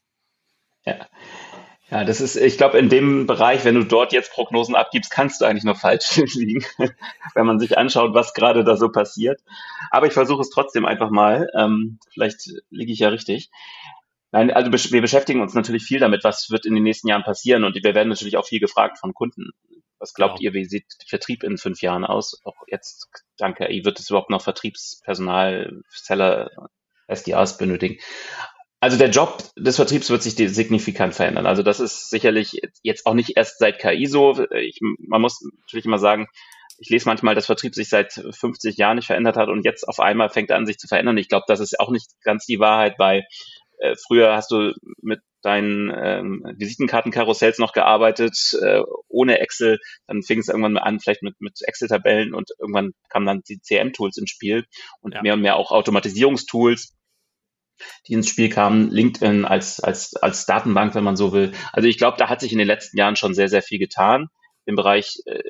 [0.85, 1.07] Ja.
[1.93, 5.41] Ja, das ist, ich glaube, in dem Bereich, wenn du dort jetzt Prognosen abgibst, kannst
[5.41, 6.65] du eigentlich nur falsch liegen,
[7.35, 9.41] wenn man sich anschaut, was gerade da so passiert.
[9.91, 11.49] Aber ich versuche es trotzdem einfach mal.
[11.55, 13.51] Ähm, vielleicht liege ich ja richtig.
[14.31, 17.63] Nein, also wir beschäftigen uns natürlich viel damit, was wird in den nächsten Jahren passieren
[17.63, 19.51] und wir werden natürlich auch viel gefragt von Kunden.
[20.03, 20.49] Was glaubt genau.
[20.49, 22.41] ihr, wie sieht Vertrieb in fünf Jahren aus?
[22.43, 26.51] Auch jetzt, danke, wird es überhaupt noch Vertriebspersonal, Seller,
[27.07, 28.01] SDRs benötigen?
[28.81, 31.45] Also der Job des Vertriebs wird sich signifikant verändern.
[31.45, 34.45] Also das ist sicherlich jetzt auch nicht erst seit KI so.
[34.51, 36.27] Ich, man muss natürlich immer sagen,
[36.79, 40.01] ich lese manchmal, dass Vertrieb sich seit 50 Jahren nicht verändert hat und jetzt auf
[40.01, 41.15] einmal fängt er an, sich zu verändern.
[41.17, 43.23] Ich glaube, das ist auch nicht ganz die Wahrheit, weil
[43.79, 49.79] äh, früher hast du mit deinen ähm, Visitenkartenkarussells noch gearbeitet, äh, ohne Excel.
[50.07, 54.17] Dann fing es irgendwann an, vielleicht mit, mit Excel-Tabellen und irgendwann kamen dann die CM-Tools
[54.17, 54.65] ins Spiel
[55.01, 55.21] und ja.
[55.21, 56.95] mehr und mehr auch Automatisierungstools
[58.07, 61.51] die ins Spiel kamen, LinkedIn als, als, als Datenbank, wenn man so will.
[61.71, 64.27] Also ich glaube, da hat sich in den letzten Jahren schon sehr, sehr viel getan
[64.65, 65.41] im Bereich äh,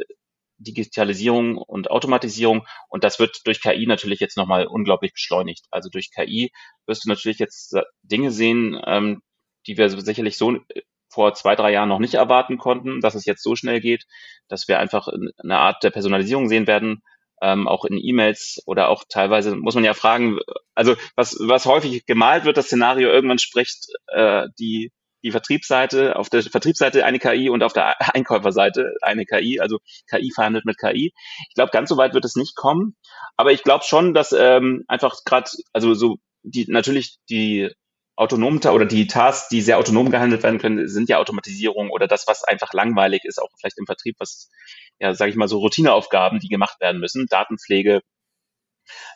[0.57, 2.65] Digitalisierung und Automatisierung.
[2.89, 5.65] Und das wird durch KI natürlich jetzt nochmal unglaublich beschleunigt.
[5.71, 6.51] Also durch KI
[6.85, 9.21] wirst du natürlich jetzt Dinge sehen, ähm,
[9.67, 13.25] die wir sicherlich so äh, vor zwei, drei Jahren noch nicht erwarten konnten, dass es
[13.25, 14.05] jetzt so schnell geht,
[14.47, 17.03] dass wir einfach eine Art der Personalisierung sehen werden,
[17.41, 20.39] ähm, auch in E-Mails oder auch teilweise muss man ja fragen,
[20.75, 24.91] also was, was häufig gemalt wird, das Szenario, irgendwann spricht äh, die
[25.23, 30.31] die Vertriebsseite, auf der Vertriebsseite eine KI und auf der Einkäuferseite eine KI, also KI
[30.33, 31.13] verhandelt mit KI.
[31.49, 32.95] Ich glaube, ganz so weit wird es nicht kommen,
[33.37, 37.71] aber ich glaube schon, dass ähm, einfach gerade, also so die natürlich die
[38.15, 42.27] autonomen oder die Tasks, die sehr autonom gehandelt werden können, sind ja Automatisierung oder das,
[42.27, 44.51] was einfach langweilig ist, auch vielleicht im Vertrieb, was
[44.99, 48.01] ja, sage ich mal, so Routineaufgaben, die gemacht werden müssen, Datenpflege,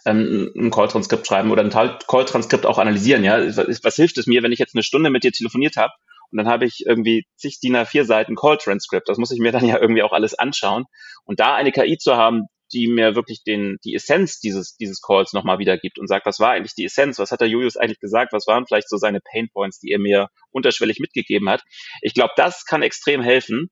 [0.06, 3.23] ähm, ein Call-Transkript schreiben oder ein Call-Transkript auch analysieren.
[3.23, 5.93] Ja, was, was hilft es mir, wenn ich jetzt eine Stunde mit dir telefoniert habe
[6.32, 9.08] und dann habe ich irgendwie zig DIN A4 Seiten Call-Transcript.
[9.08, 10.86] Das muss ich mir dann ja irgendwie auch alles anschauen.
[11.23, 15.32] Und da eine KI zu haben, die mir wirklich den, die Essenz dieses, dieses Calls
[15.32, 17.17] nochmal wiedergibt und sagt, was war eigentlich die Essenz?
[17.17, 18.34] Was hat der Julius eigentlich gesagt?
[18.34, 21.63] Was waren vielleicht so seine Painpoints, die er mir unterschwellig mitgegeben hat?
[22.01, 23.69] Ich glaube, das kann extrem helfen,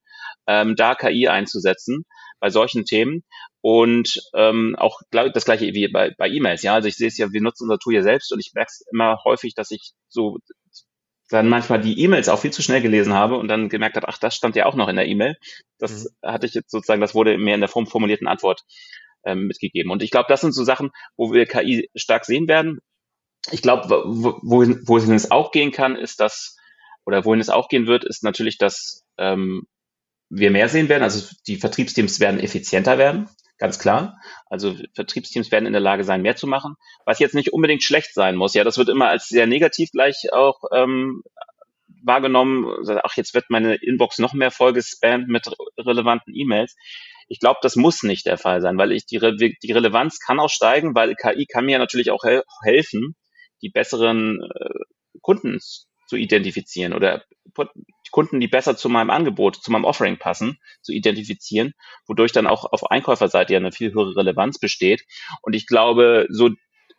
[0.48, 2.06] ähm, da KI einzusetzen
[2.40, 3.24] bei solchen Themen.
[3.68, 6.62] Und ähm, auch glaub, das gleiche wie bei, bei E-Mails.
[6.62, 8.70] Ja, also ich sehe es ja, wir nutzen unser Tool ja selbst und ich merke
[8.70, 10.38] es immer häufig, dass ich so
[11.32, 14.20] dann manchmal die E-Mails auch viel zu schnell gelesen habe und dann gemerkt habe, ach,
[14.20, 15.36] das stand ja auch noch in der E-Mail.
[15.80, 16.30] Das mhm.
[16.32, 18.62] hatte ich jetzt sozusagen, das wurde mir in der formulierten Antwort
[19.26, 19.92] ähm, mitgegeben.
[19.92, 22.78] Und ich glaube, das sind so Sachen, wo wir KI stark sehen werden.
[23.50, 26.56] Ich glaube, wo, wohin, wohin es auch gehen kann, ist das,
[27.04, 29.64] oder wohin es auch gehen wird, ist natürlich, dass ähm,
[30.30, 31.02] wir mehr sehen werden.
[31.02, 34.18] Also die Vertriebsteams werden effizienter werden, ganz klar.
[34.48, 38.14] Also Vertriebsteams werden in der Lage sein, mehr zu machen, was jetzt nicht unbedingt schlecht
[38.14, 38.54] sein muss.
[38.54, 41.24] Ja, das wird immer als sehr negativ gleich auch ähm,
[42.04, 42.66] wahrgenommen.
[43.04, 46.76] Ach, jetzt wird meine Inbox noch mehr vollgespammt mit relevanten E-Mails.
[47.28, 50.40] Ich glaube, das muss nicht der Fall sein, weil ich die, Re die Relevanz kann
[50.40, 53.16] auch steigen, weil KI kann mir natürlich auch hel helfen,
[53.62, 55.60] die besseren äh, Kunden
[56.08, 57.24] zu identifizieren oder
[58.12, 61.74] Kunden, die besser zu meinem Angebot, zu meinem Offering passen, zu identifizieren,
[62.08, 65.04] wodurch dann auch auf Einkäuferseite ja eine viel höhere Relevanz besteht.
[65.42, 66.50] Und ich glaube, so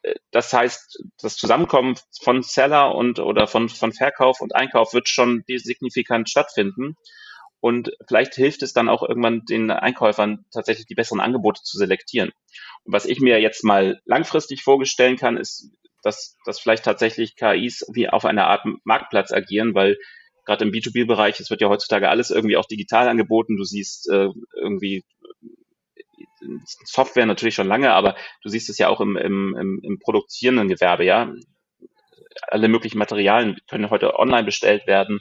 [0.03, 5.09] äh, das heißt, das Zusammenkommen von Seller und oder von, von Verkauf und Einkauf wird
[5.09, 6.97] schon signifikant stattfinden.
[7.61, 12.31] Und vielleicht hilft es dann auch irgendwann den Einkäufern tatsächlich die besseren Angebote zu selektieren.
[12.85, 15.71] Und was ich mir jetzt mal langfristig vorstellen kann, ist,
[16.03, 19.97] dass, dass vielleicht tatsächlich KIs wie auf einer Art Marktplatz agieren, weil
[20.47, 23.57] gerade im B2B-Bereich, es wird ja heutzutage alles irgendwie auch digital angeboten.
[23.57, 25.05] Du siehst äh, irgendwie
[26.85, 30.69] Software natürlich schon lange, aber du siehst es ja auch im, im, im, im produzierenden
[30.69, 31.33] Gewerbe, ja.
[32.49, 35.21] Alle möglichen Materialien können heute online bestellt werden,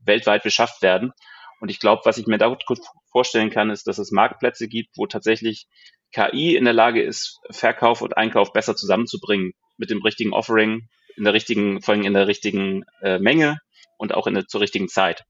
[0.00, 1.12] weltweit beschafft werden.
[1.60, 2.62] Und ich glaube, was ich mir da gut
[3.10, 5.66] vorstellen kann, ist, dass es Marktplätze gibt, wo tatsächlich
[6.12, 11.24] KI in der Lage ist, Verkauf und Einkauf besser zusammenzubringen mit dem richtigen Offering, in
[11.24, 13.58] der richtigen, vor allem in der richtigen äh, Menge
[13.98, 15.24] und auch in der, zur richtigen Zeit.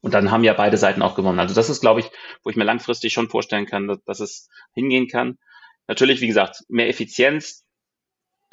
[0.00, 1.40] Und dann haben ja beide Seiten auch gewonnen.
[1.40, 2.10] Also das ist, glaube ich,
[2.44, 5.38] wo ich mir langfristig schon vorstellen kann, dass, es hingehen kann.
[5.88, 7.64] Natürlich, wie gesagt, mehr Effizienz.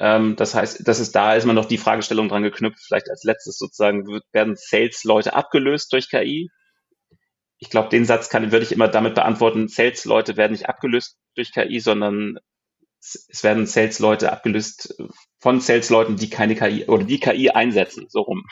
[0.00, 2.80] Ähm, das heißt, das ist da ist man noch die Fragestellung dran geknüpft.
[2.84, 6.50] Vielleicht als letztes sozusagen werden Sales-Leute abgelöst durch KI.
[7.58, 11.52] Ich glaube, den Satz kann, würde ich immer damit beantworten, Sales-Leute werden nicht abgelöst durch
[11.52, 12.38] KI, sondern
[13.04, 14.94] es werden Sales-Leute abgelöst
[15.38, 18.44] von Sales-Leuten, die keine KI oder die KI einsetzen, so rum.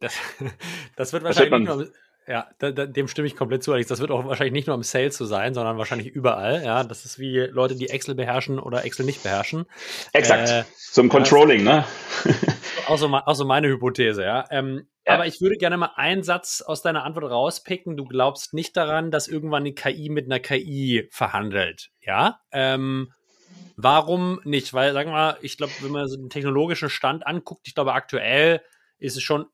[0.00, 0.14] Das,
[0.96, 3.88] das wird wahrscheinlich das wird nicht nur, ja, dem stimme ich komplett zu, Alex.
[3.88, 6.62] Das wird auch wahrscheinlich nicht nur im Sales so sein, sondern wahrscheinlich überall.
[6.62, 9.64] Ja, das ist wie Leute, die Excel beherrschen oder Excel nicht beherrschen.
[10.12, 10.48] Exakt.
[10.48, 11.84] Äh, Zum Controlling, ne?
[12.86, 14.44] Auch so, auch so meine Hypothese, ja.
[14.50, 15.14] Ähm, ja.
[15.14, 17.96] Aber ich würde gerne mal einen Satz aus deiner Antwort rauspicken.
[17.96, 22.40] Du glaubst nicht daran, dass irgendwann die KI mit einer KI verhandelt, ja?
[22.52, 23.12] Ähm,
[23.76, 24.72] Warum nicht?
[24.74, 27.92] Weil, sagen wir mal, ich glaube, wenn man so den technologischen Stand anguckt, ich glaube,
[27.92, 28.62] aktuell
[28.98, 29.46] ist es schon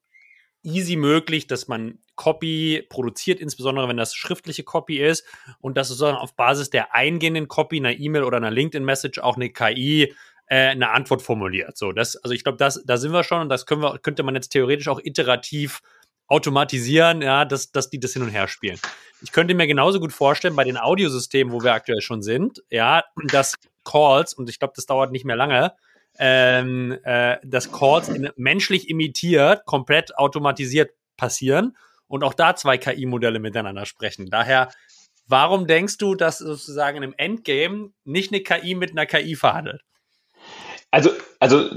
[0.63, 5.25] easy möglich, dass man Copy produziert, insbesondere wenn das schriftliche Copy ist
[5.61, 9.51] und dass sozusagen auf Basis der eingehenden Copy, einer E-Mail oder einer LinkedIn-Message auch eine
[9.51, 10.15] KI
[10.49, 11.77] äh, eine Antwort formuliert.
[11.77, 14.23] So, das, also ich glaube, das, da sind wir schon und das können wir, könnte
[14.23, 15.81] man jetzt theoretisch auch iterativ
[16.29, 18.79] automatisieren, ja, dass, dass die das hin und her spielen.
[19.23, 23.05] Ich könnte mir genauso gut vorstellen, bei den Audiosystemen, wo wir aktuell schon sind, ja,
[23.29, 23.55] dass
[23.87, 25.73] Calls, und ich glaube, das dauert nicht mehr lange,
[26.19, 31.77] ähm, äh, dass Calls in, menschlich imitiert, komplett automatisiert passieren
[32.09, 34.29] und auch da zwei KI-Modelle miteinander sprechen.
[34.31, 34.71] Daher,
[35.27, 39.83] warum denkst du, dass sozusagen im Endgame nicht eine KI mit einer KI verhandelt?
[40.91, 41.71] Also, also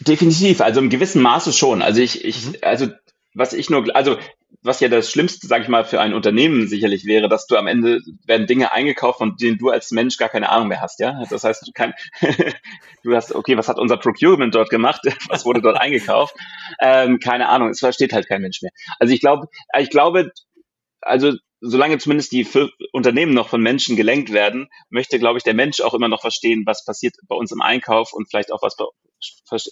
[0.00, 1.82] definitiv, also im gewissen Maße schon.
[1.82, 2.56] Also ich, ich, mhm.
[2.62, 2.88] also
[3.34, 4.18] was ich nur, also
[4.64, 7.66] was ja das Schlimmste, sage ich mal, für ein Unternehmen sicherlich wäre, dass du am
[7.66, 11.22] Ende werden Dinge eingekauft, von denen du als Mensch gar keine Ahnung mehr hast, ja.
[11.28, 11.92] Das heißt, du kann,
[13.02, 15.02] du hast, okay, was hat unser Procurement dort gemacht?
[15.28, 16.34] Was wurde dort eingekauft?
[16.80, 18.70] Ähm, keine Ahnung, es versteht halt kein Mensch mehr.
[18.98, 19.48] Also ich glaube,
[19.78, 20.30] ich glaube,
[21.02, 22.46] also solange zumindest die
[22.92, 26.62] Unternehmen noch von Menschen gelenkt werden, möchte, glaube ich, der Mensch auch immer noch verstehen,
[26.66, 28.76] was passiert bei uns im Einkauf und vielleicht auch was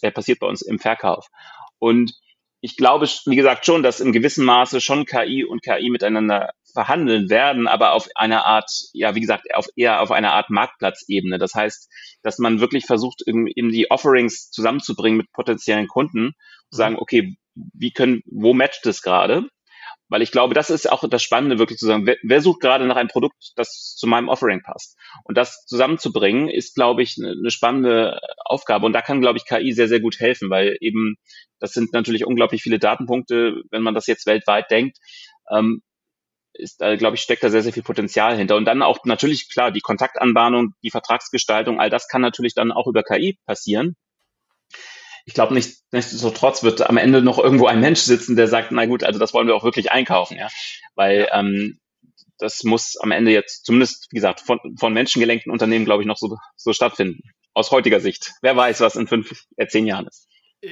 [0.02, 1.28] äh, passiert bei uns im Verkauf.
[1.78, 2.12] Und
[2.64, 7.28] ich glaube, wie gesagt, schon, dass in gewissem Maße schon KI und KI miteinander verhandeln
[7.28, 11.38] werden, aber auf einer Art, ja, wie gesagt, auf eher auf einer Art Marktplatzebene.
[11.38, 11.90] Das heißt,
[12.22, 16.34] dass man wirklich versucht, eben die Offerings zusammenzubringen mit potenziellen Kunden,
[16.70, 17.00] zu sagen, mhm.
[17.00, 19.48] okay, wie können, wo matcht es gerade?
[20.08, 22.86] Weil ich glaube, das ist auch das Spannende, wirklich zu sagen, wer, wer sucht gerade
[22.86, 24.96] nach einem Produkt, das zu meinem Offering passt?
[25.24, 28.86] Und das zusammenzubringen, ist, glaube ich, eine, eine spannende Aufgabe.
[28.86, 31.16] Und da kann, glaube ich, KI sehr, sehr gut helfen, weil eben
[31.62, 34.98] das sind natürlich unglaublich viele Datenpunkte, wenn man das jetzt weltweit denkt.
[35.50, 35.82] Ähm,
[36.54, 38.56] ist, da, glaube ich, steckt da sehr, sehr viel Potenzial hinter.
[38.56, 42.86] Und dann auch natürlich, klar, die Kontaktanbahnung, die Vertragsgestaltung, all das kann natürlich dann auch
[42.86, 43.96] über KI passieren
[45.24, 48.86] ich glaube nicht, nichtsdestotrotz wird am Ende noch irgendwo ein Mensch sitzen, der sagt, na
[48.86, 50.48] gut, also das wollen wir auch wirklich einkaufen, ja.
[50.94, 51.78] Weil ähm,
[52.38, 56.16] das muss am Ende jetzt zumindest, wie gesagt, von, von menschengelenkten Unternehmen, glaube ich, noch
[56.16, 57.20] so, so stattfinden.
[57.54, 58.32] Aus heutiger Sicht.
[58.42, 60.26] Wer weiß, was in fünf, äh, zehn Jahren ist.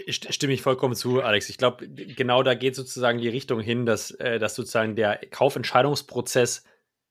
[0.08, 1.48] Stimme ich vollkommen zu, Alex.
[1.48, 6.64] Ich glaube, genau da geht sozusagen die Richtung hin, dass, äh, dass sozusagen der Kaufentscheidungsprozess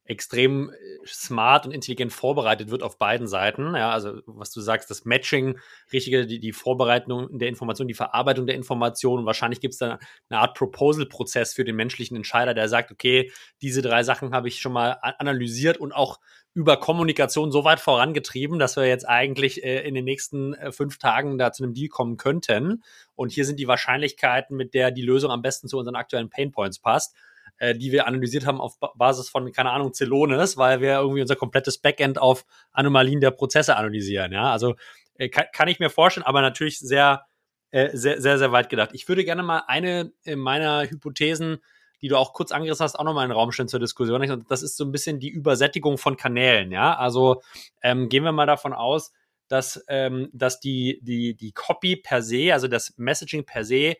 [0.10, 3.76] extrem äh, smart und intelligent vorbereitet wird auf beiden Seiten.
[3.76, 5.60] Ja, also was du sagst, das Matching,
[5.94, 9.20] richtige, die, die Vorbereitung der Information, die Verarbeitung der Information.
[9.20, 13.32] Und wahrscheinlich gibt es da eine Art Proposal-Prozess für den menschlichen Entscheider, der sagt, okay,
[13.62, 16.20] diese drei Sachen habe ich schon mal analysiert und auch
[16.60, 20.98] über Kommunikation so weit vorangetrieben, dass wir jetzt eigentlich äh, in den nächsten äh, fünf
[20.98, 22.84] Tagen da zu einem Deal kommen könnten.
[23.15, 26.80] Und hier sind die Wahrscheinlichkeiten, mit der die Lösung am besten zu unseren aktuellen Painpoints
[26.80, 27.15] passt
[27.60, 31.38] äh, die wir analysiert haben auf Basis von, keine Ahnung, Celonis, weil wir irgendwie unser
[31.38, 34.34] komplettes Backend auf Anomalien der Prozesse analysieren.
[34.34, 34.76] Ja, also
[35.15, 37.26] äh, kann, kann ich mir vorstellen, aber natürlich sehr,
[37.72, 38.89] äh, sehr, sehr, sehr weit gedacht.
[38.93, 41.60] Ich würde gerne mal eine meiner Hypothesen,
[42.02, 44.30] die du auch kurz angerissen hast, auch nochmal in den Raum stellen zur Diskussion.
[44.30, 46.72] Und das ist so ein bisschen die Übersättigung von Kanälen.
[46.72, 47.42] Ja, also
[47.82, 49.12] ähm, gehen wir mal davon aus,
[49.48, 53.96] dass, ähm, dass die, die, die Copy per se, also das Messaging per se,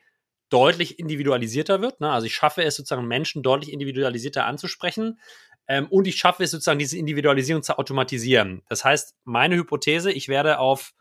[0.50, 2.00] deutlich individualisierter wird.
[2.00, 2.10] Ne?
[2.12, 5.20] Also ich schaffe es sozusagen Menschen deutlich individualisierter anzusprechen
[5.68, 8.64] ähm, und ich schaffe es sozusagen diese Individualisierung zu automatisieren.
[8.68, 10.94] Das heißt, meine Hypothese, ich werde auf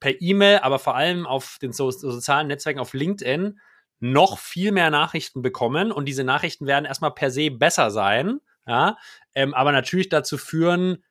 [0.00, 3.58] per E-Mail, aber vor allem auf den so sozialen Netzwerken auf LinkedIn
[4.00, 8.96] noch viel mehr Nachrichten bekommen und diese Nachrichten werden erstmal per se besser sein, ja,
[9.34, 11.04] ähm, aber natürlich dazu führen,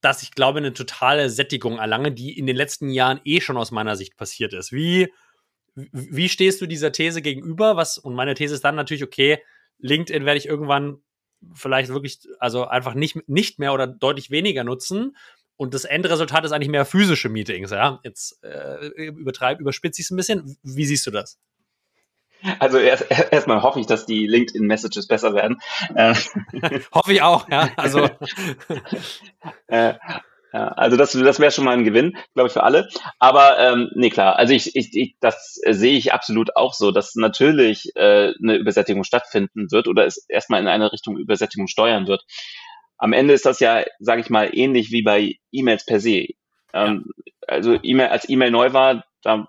[0.00, 3.70] dass ich glaube, eine totale Sättigung erlange, die in den letzten Jahren eh schon aus
[3.70, 4.72] meiner Sicht passiert ist.
[4.72, 5.12] Wie
[5.74, 7.76] wie stehst du dieser These gegenüber?
[7.76, 9.38] Was, und meine These ist dann natürlich, okay,
[9.78, 10.98] LinkedIn werde ich irgendwann
[11.54, 15.16] vielleicht wirklich, also einfach nicht, nicht mehr oder deutlich weniger nutzen.
[15.56, 18.00] Und das Endresultat ist eigentlich mehr physische Meetings, ja.
[18.04, 20.56] Jetzt äh, übertreib, überspitze ich es ein bisschen.
[20.62, 21.38] Wie siehst du das?
[22.58, 25.60] Also erst erstmal hoffe ich, dass die LinkedIn-Messages besser werden.
[26.92, 27.70] hoffe ich auch, ja.
[27.76, 28.08] Also
[29.68, 29.94] äh,
[30.52, 32.88] ja, also das, das wäre schon mal ein Gewinn, glaube ich, für alle.
[33.18, 37.14] Aber ähm, nee, klar, also ich, ich, ich das sehe ich absolut auch so, dass
[37.14, 42.24] natürlich äh, eine Übersättigung stattfinden wird oder es erstmal in eine Richtung Übersättigung steuern wird.
[42.98, 46.26] Am Ende ist das ja, sage ich mal, ähnlich wie bei E-Mails per se.
[46.74, 47.32] Ähm, ja.
[47.48, 49.48] Also E-Mail, als E-Mail neu war, da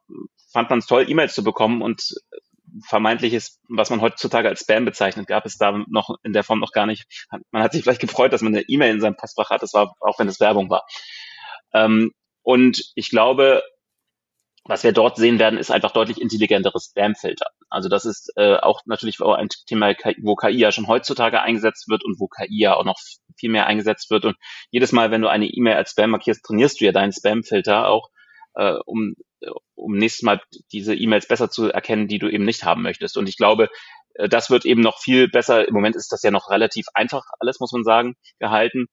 [0.52, 2.14] fand man es toll, E-Mails zu bekommen und
[2.88, 6.72] vermeintliches, was man heutzutage als Spam bezeichnet, gab es da noch in der Form noch
[6.72, 7.06] gar nicht.
[7.52, 9.94] Man hat sich vielleicht gefreut, dass man eine E-Mail in seinem Postfach hat, das war
[10.00, 10.86] auch wenn es Werbung war.
[11.74, 13.64] Ähm, und ich glaube,
[14.66, 17.48] was wir dort sehen werden, ist einfach deutlich intelligentere Spam-Filter.
[17.70, 22.06] Also das ist äh, auch natürlich ein Thema, wo KI ja schon heutzutage eingesetzt wird
[22.06, 22.98] und wo KI ja auch noch
[23.38, 24.24] viel mehr eingesetzt wird.
[24.24, 24.38] Und
[24.72, 28.10] jedes Mal, wenn du eine E-Mail als Spam markierst, trainierst du ja deinen Spam-Filter auch,
[28.56, 29.16] äh, um
[29.76, 33.18] um nächstes Mal diese E-Mails besser zu erkennen, die du eben nicht haben möchtest.
[33.18, 33.70] Und ich glaube,
[34.16, 35.68] äh, das wird eben noch viel besser.
[35.68, 38.88] Im Moment ist das ja noch relativ einfach alles, muss man sagen, gehalten.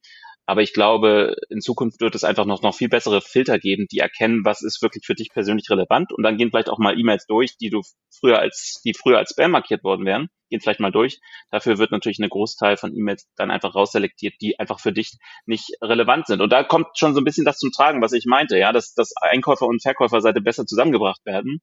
[0.50, 4.00] Aber ich glaube, in Zukunft wird es einfach noch, noch viel bessere Filter geben, die
[4.00, 6.12] erkennen, was ist wirklich für dich persönlich relevant.
[6.12, 9.30] Und dann gehen vielleicht auch mal E-Mails durch, die du früher als, die früher als
[9.30, 11.20] Spam markiert worden wären, gehen vielleicht mal durch.
[11.52, 15.70] Dafür wird natürlich eine Großteil von E-Mails dann einfach rausselektiert, die einfach für dich nicht
[15.80, 16.40] relevant sind.
[16.40, 18.92] Und da kommt schon so ein bisschen das zum Tragen, was ich meinte, ja, dass,
[18.92, 21.60] dass Einkäufer und Verkäuferseite besser zusammengebracht werden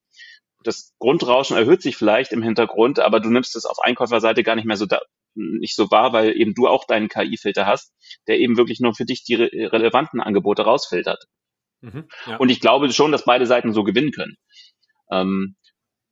[0.63, 4.65] das Grundrauschen erhöht sich vielleicht im Hintergrund, aber du nimmst es auf Einkäuferseite gar nicht
[4.65, 5.00] mehr so da,
[5.38, 7.93] nicht so wahr, weil eben du auch deinen KI-Filter hast,
[8.28, 11.26] der eben wirklich nur für dich die re relevanten Angebote rausfiltert.
[11.82, 12.38] Mhm, ja.
[12.38, 14.38] Und ich glaube schon, dass beide Seiten so gewinnen können.
[15.12, 15.56] Ähm,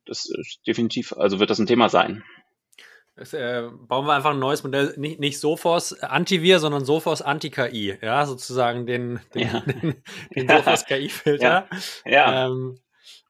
[0.04, 2.22] das ist definitiv, also wird das ein Thema sein.
[3.16, 7.98] Das, äh, bauen wir einfach ein neues Modell, nicht, nicht Sophos Antivir, sondern Sophos Anti-KI,
[8.02, 9.60] ja, sozusagen den, den, ja.
[9.66, 10.02] den,
[10.34, 11.66] den Sophos KI-Filter.
[12.04, 12.10] Ja.
[12.10, 12.46] ja.
[12.46, 12.78] Ähm,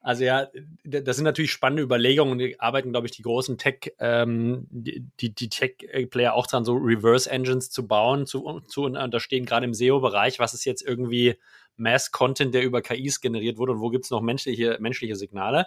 [0.06, 0.46] also ja,
[0.84, 5.34] das sind natürlich spannende Überlegungen und die arbeiten, glaube ich, die großen Tech, ähm, die,
[5.34, 10.54] die Tech-Player auch dran, so Reverse-Engines zu bauen, zu, zu unterstehen, gerade im SEO-Bereich, was
[10.54, 11.40] ist jetzt irgendwie
[11.76, 15.66] Mass-Content, der über KIs generiert wurde und wo gibt es noch menschliche, menschliche Signale.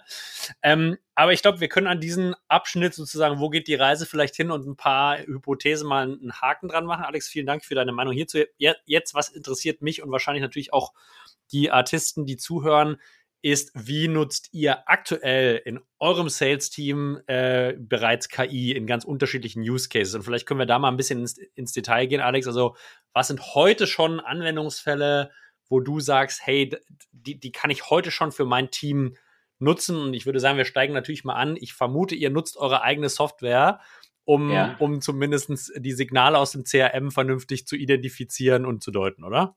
[0.63, 4.37] Ähm, aber ich glaube, wir können an diesen Abschnitt sozusagen, wo geht die Reise vielleicht
[4.37, 7.03] hin und ein paar Hypothesen mal einen Haken dran machen.
[7.03, 8.39] Alex, vielen Dank für deine Meinung hierzu.
[8.57, 10.93] Jetzt, was interessiert mich und wahrscheinlich natürlich auch
[11.51, 12.97] die Artisten, die zuhören,
[13.41, 19.87] ist, wie nutzt ihr aktuell in eurem Sales-Team äh, bereits KI in ganz unterschiedlichen Use
[19.87, 20.13] Cases?
[20.15, 22.47] Und vielleicht können wir da mal ein bisschen ins, ins, Detail gehen, Alex.
[22.47, 22.75] Also,
[23.13, 25.31] was sind heute schon Anwendungsfälle,
[25.69, 26.75] wo du sagst, hey,
[27.11, 29.15] die, die kann ich heute schon für mein Team
[29.57, 29.95] nutzen?
[29.95, 31.55] Und ich würde sagen, wir steigen natürlich mal an.
[31.59, 33.79] Ich vermute, ihr nutzt eure eigene Software,
[34.25, 34.75] um, ja.
[34.79, 39.55] um zumindest die Signale aus dem CRM vernünftig zu identifizieren und zu deuten, oder?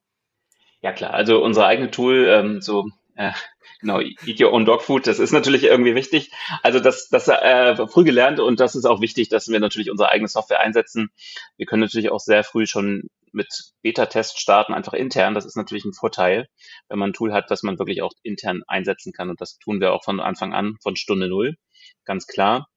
[0.82, 1.14] Ja, klar.
[1.14, 3.32] Also unser eigenes Tool, ähm, so äh,
[3.80, 6.30] genau, eat your own dog food, das ist natürlich irgendwie wichtig.
[6.62, 10.10] Also das, das äh, früh gelernt und das ist auch wichtig, dass wir natürlich unsere
[10.10, 11.10] eigene Software einsetzen.
[11.56, 15.34] Wir können natürlich auch sehr früh schon mit Beta-Tests starten, einfach intern.
[15.34, 16.48] Das ist natürlich ein Vorteil,
[16.88, 19.30] wenn man ein Tool hat, das man wirklich auch intern einsetzen kann.
[19.30, 21.56] Und das tun wir auch von Anfang an, von Stunde Null,
[22.04, 22.68] ganz klar.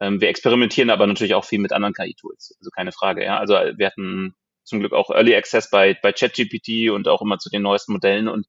[0.00, 3.24] Ähm, wir experimentieren aber natürlich auch viel mit anderen KI-Tools, also keine Frage.
[3.24, 3.38] Ja.
[3.38, 7.50] Also wir hatten zum Glück auch Early Access bei, bei ChatGPT und auch immer zu
[7.50, 8.46] den neuesten Modellen und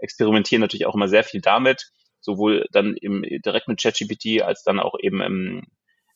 [0.00, 1.90] experimentieren natürlich auch immer sehr viel damit,
[2.20, 5.62] sowohl dann im, direkt mit ChatGPT als dann auch eben im,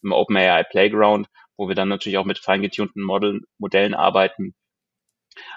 [0.03, 4.55] im OpenAI Playground, wo wir dann natürlich auch mit feingetunten Model, Modellen arbeiten.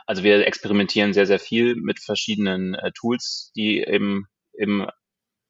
[0.05, 4.89] Also wir experimentieren sehr, sehr viel mit verschiedenen äh, Tools, die eben im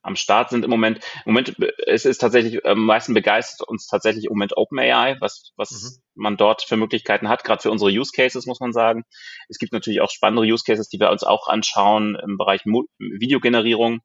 [0.07, 0.99] am Start sind im Moment.
[1.25, 5.51] Im Moment äh, es ist tatsächlich am meisten begeistert uns tatsächlich im Moment OpenAI, was
[5.57, 6.01] was mhm.
[6.15, 9.03] man dort für Möglichkeiten hat, gerade für unsere Use Cases muss man sagen.
[9.49, 12.85] Es gibt natürlich auch spannende Use Cases, die wir uns auch anschauen im Bereich Mo
[12.97, 13.99] Videogenerierung.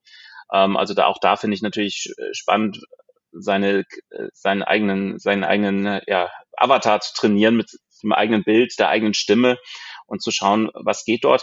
[0.53, 2.81] Ähm, also da auch da finde ich natürlich äh, spannend
[3.33, 7.71] seine äh, seinen eigenen seinen eigenen ja, Avatar zu trainieren mit
[8.03, 9.59] dem eigenen Bild, der eigenen Stimme
[10.13, 11.43] und zu schauen, was geht dort.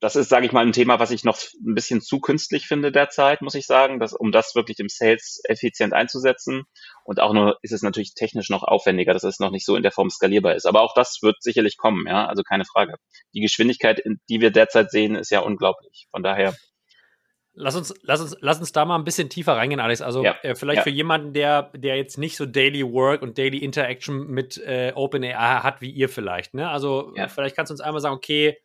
[0.00, 2.90] das ist, sage ich mal, ein Thema, was ich noch ein bisschen zu künstlich finde
[2.90, 6.64] derzeit, muss ich sagen, dass, um das wirklich im Sales effizient einzusetzen.
[7.04, 9.84] Und auch nur ist es natürlich technisch noch aufwendiger, dass es noch nicht so in
[9.84, 10.66] der Form skalierbar ist.
[10.66, 12.94] Aber auch das wird sicherlich kommen, ja, also keine Frage.
[13.32, 16.08] Die Geschwindigkeit, die wir derzeit sehen, ist ja unglaublich.
[16.10, 16.56] Von daher
[17.52, 20.02] Lass uns, lass, uns, lass uns da mal ein bisschen tiefer reingehen, Alex.
[20.02, 20.82] Also ja, äh, vielleicht ja.
[20.84, 25.60] für jemanden, der, der jetzt nicht so Daily Work und Daily Interaction mit äh, OpenAI
[25.62, 26.54] hat wie ihr vielleicht.
[26.54, 26.68] Ne?
[26.70, 27.28] Also ja.
[27.28, 28.56] vielleicht kannst du uns einmal sagen, okay,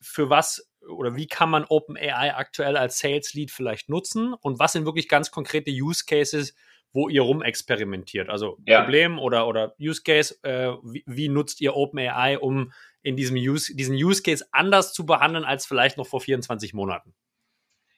[0.00, 4.72] für was oder wie kann man OpenAI aktuell als Sales Lead vielleicht nutzen und was
[4.72, 6.54] sind wirklich ganz konkrete Use Cases,
[6.92, 8.28] wo ihr rumexperimentiert?
[8.28, 13.36] Also Problem oder, oder Use Case, äh, wie, wie, nutzt ihr OpenAI, um in diesem
[13.36, 17.14] Use, diesen Use Case anders zu behandeln als vielleicht noch vor 24 Monaten?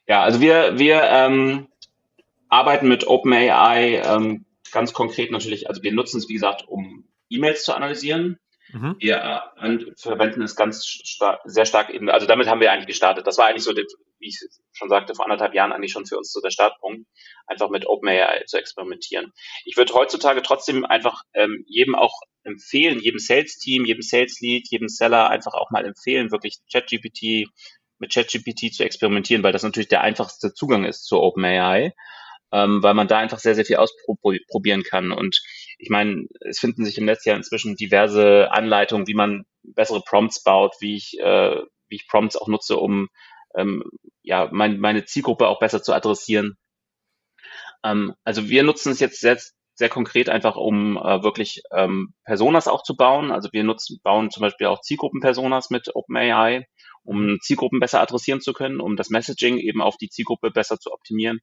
[0.07, 1.67] Ja, also wir, wir ähm,
[2.49, 7.63] arbeiten mit OpenAI ähm, ganz konkret natürlich, also wir nutzen es, wie gesagt, um E-Mails
[7.63, 8.37] zu analysieren.
[8.71, 8.95] Mhm.
[8.99, 13.27] Wir äh, verwenden es ganz star sehr stark eben, also damit haben wir eigentlich gestartet.
[13.27, 14.39] Das war eigentlich so, wie ich
[14.71, 17.07] schon sagte, vor anderthalb Jahren eigentlich schon für uns so der Startpunkt,
[17.45, 19.31] einfach mit OpenAI zu experimentieren.
[19.65, 25.29] Ich würde heutzutage trotzdem einfach ähm, jedem auch empfehlen, jedem Sales-Team, jedem Sales-Lead, jedem Seller
[25.29, 27.47] einfach auch mal empfehlen, wirklich ChatGPT
[27.99, 31.93] mit ChatGPT zu experimentieren, weil das natürlich der einfachste Zugang ist zur OpenAI,
[32.51, 35.11] ähm, weil man da einfach sehr, sehr viel ausprobieren kann.
[35.11, 35.41] Und
[35.77, 40.43] ich meine, es finden sich im Netz ja inzwischen diverse Anleitungen, wie man bessere Prompts
[40.43, 43.09] baut, wie ich, äh, wie ich Prompts auch nutze, um
[43.55, 43.83] ähm,
[44.21, 46.57] ja, mein, meine Zielgruppe auch besser zu adressieren.
[47.83, 49.39] Ähm, also wir nutzen es jetzt sehr,
[49.75, 53.31] sehr konkret einfach, um äh, wirklich ähm, Personas auch zu bauen.
[53.31, 56.67] Also wir nutzen, bauen zum Beispiel auch Zielgruppenpersonas mit OpenAI
[57.03, 60.91] um Zielgruppen besser adressieren zu können, um das Messaging eben auf die Zielgruppe besser zu
[60.91, 61.39] optimieren.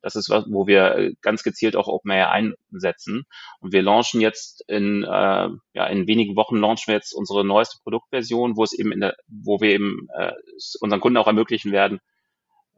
[0.00, 3.24] Das ist was, wo wir äh, ganz gezielt auch OpenAI einsetzen.
[3.60, 7.78] Und wir launchen jetzt in, äh, ja, in wenigen Wochen launchen wir jetzt unsere neueste
[7.82, 10.32] Produktversion, wo es eben in der, wo wir eben äh,
[10.80, 12.00] unseren Kunden auch ermöglichen werden,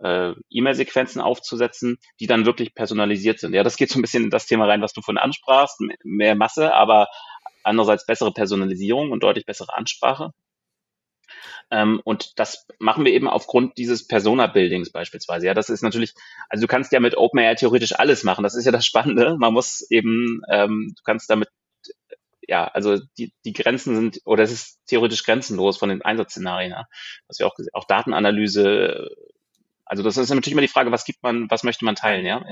[0.00, 3.54] äh, E-Mail-Sequenzen aufzusetzen, die dann wirklich personalisiert sind.
[3.54, 6.34] Ja, das geht so ein bisschen in das Thema rein, was du vorhin ansprachst, mehr
[6.34, 7.06] Masse, aber
[7.62, 10.30] andererseits bessere Personalisierung und deutlich bessere Ansprache.
[11.70, 15.46] Ähm, und das machen wir eben aufgrund dieses Persona-Buildings beispielsweise.
[15.46, 16.14] Ja, das ist natürlich,
[16.48, 18.42] also du kannst ja mit OpenAI theoretisch alles machen.
[18.42, 19.36] Das ist ja das Spannende.
[19.38, 21.48] Man muss eben, ähm, du kannst damit
[22.48, 26.86] ja, also die, die Grenzen sind, oder es ist theoretisch grenzenlos von den Einsatzszenarien, ja.
[27.26, 29.08] was wir auch auch Datenanalyse,
[29.84, 32.44] also das ist natürlich immer die Frage, was gibt man, was möchte man teilen, ja.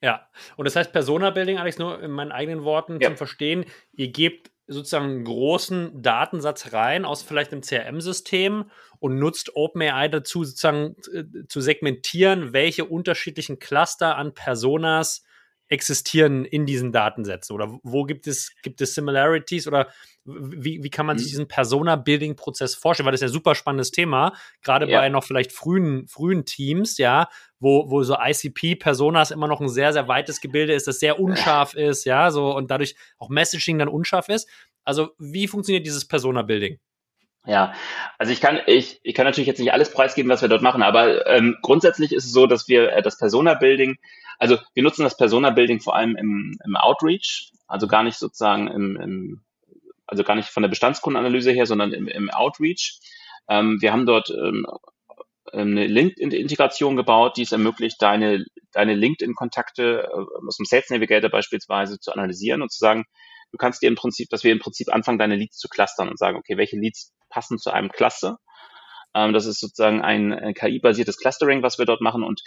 [0.00, 3.08] Ja, und das heißt Persona-Building, Alex, nur in meinen eigenen Worten ja.
[3.08, 10.08] zum Verstehen, ihr gebt sozusagen großen Datensatz rein aus vielleicht einem CRM-System und nutzt OpenAI
[10.08, 15.24] dazu, sozusagen äh, zu segmentieren, welche unterschiedlichen Cluster an Personas
[15.72, 17.54] existieren in diesen Datensätzen?
[17.54, 19.88] Oder wo gibt es, gibt es Similarities oder
[20.24, 21.30] wie, wie kann man sich mhm.
[21.30, 23.06] diesen Persona-Building-Prozess vorstellen?
[23.06, 25.00] Weil das ist ja ein super spannendes Thema, gerade ja.
[25.00, 29.92] bei noch vielleicht frühen, frühen Teams, ja, wo, wo so ICP-Personas immer noch ein sehr,
[29.92, 33.88] sehr weites Gebilde ist, das sehr unscharf ist, ja, so und dadurch auch Messaging dann
[33.88, 34.48] unscharf ist.
[34.84, 36.78] Also, wie funktioniert dieses Persona-Building?
[37.44, 37.74] Ja,
[38.18, 40.82] also ich kann, ich, ich kann natürlich jetzt nicht alles preisgeben, was wir dort machen,
[40.82, 43.96] aber ähm, grundsätzlich ist es so, dass wir äh, das Persona-Building,
[44.38, 48.96] also wir nutzen das Persona-Building vor allem im, im Outreach, also gar nicht sozusagen im,
[48.96, 49.42] im
[50.06, 53.00] also gar nicht von der Bestandskundenanalyse her, sondern im, im Outreach.
[53.48, 54.66] Ähm, wir haben dort ähm,
[55.50, 61.98] eine LinkedIn-Integration gebaut, die es ermöglicht, deine, deine LinkedIn-Kontakte äh, aus dem Sales Navigator beispielsweise
[61.98, 63.04] zu analysieren und zu sagen,
[63.52, 66.18] du kannst dir im Prinzip, dass wir im Prinzip anfangen, deine Leads zu clustern und
[66.18, 68.38] sagen, okay, welche Leads passen zu einem Cluster.
[69.14, 72.42] Ähm, das ist sozusagen ein, ein KI-basiertes Clustering, was wir dort machen und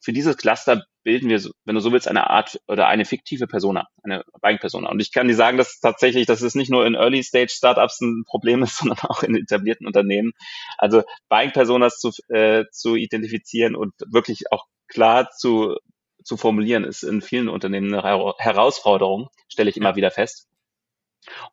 [0.00, 3.88] für dieses Cluster bilden wir, wenn du so willst, eine Art oder eine fiktive Persona,
[4.04, 4.88] eine Buying-Persona.
[4.88, 8.62] Und ich kann dir sagen, dass tatsächlich, dass es nicht nur in Early-Stage-Startups ein Problem
[8.62, 10.32] ist, sondern auch in etablierten Unternehmen.
[10.78, 15.76] Also Buying-Personas zu, äh, zu identifizieren und wirklich auch klar zu,
[16.22, 19.96] zu formulieren, ist in vielen Unternehmen eine Herausforderung, stelle ich immer ja.
[19.96, 20.46] wieder fest.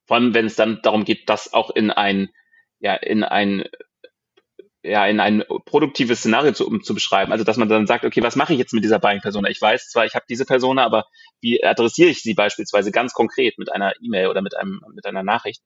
[0.06, 2.30] Vor allem, wenn es dann darum geht, das auch in ein,
[2.84, 3.64] ja, in ein
[4.86, 7.32] ja, in ein produktives Szenario zu, um zu beschreiben.
[7.32, 9.50] Also, dass man dann sagt, okay, was mache ich jetzt mit dieser Buying-Persona?
[9.50, 11.06] Ich weiß zwar, ich habe diese Persona, aber
[11.40, 15.24] wie adressiere ich sie beispielsweise ganz konkret mit einer E-Mail oder mit einem, mit einer
[15.24, 15.62] Nachricht?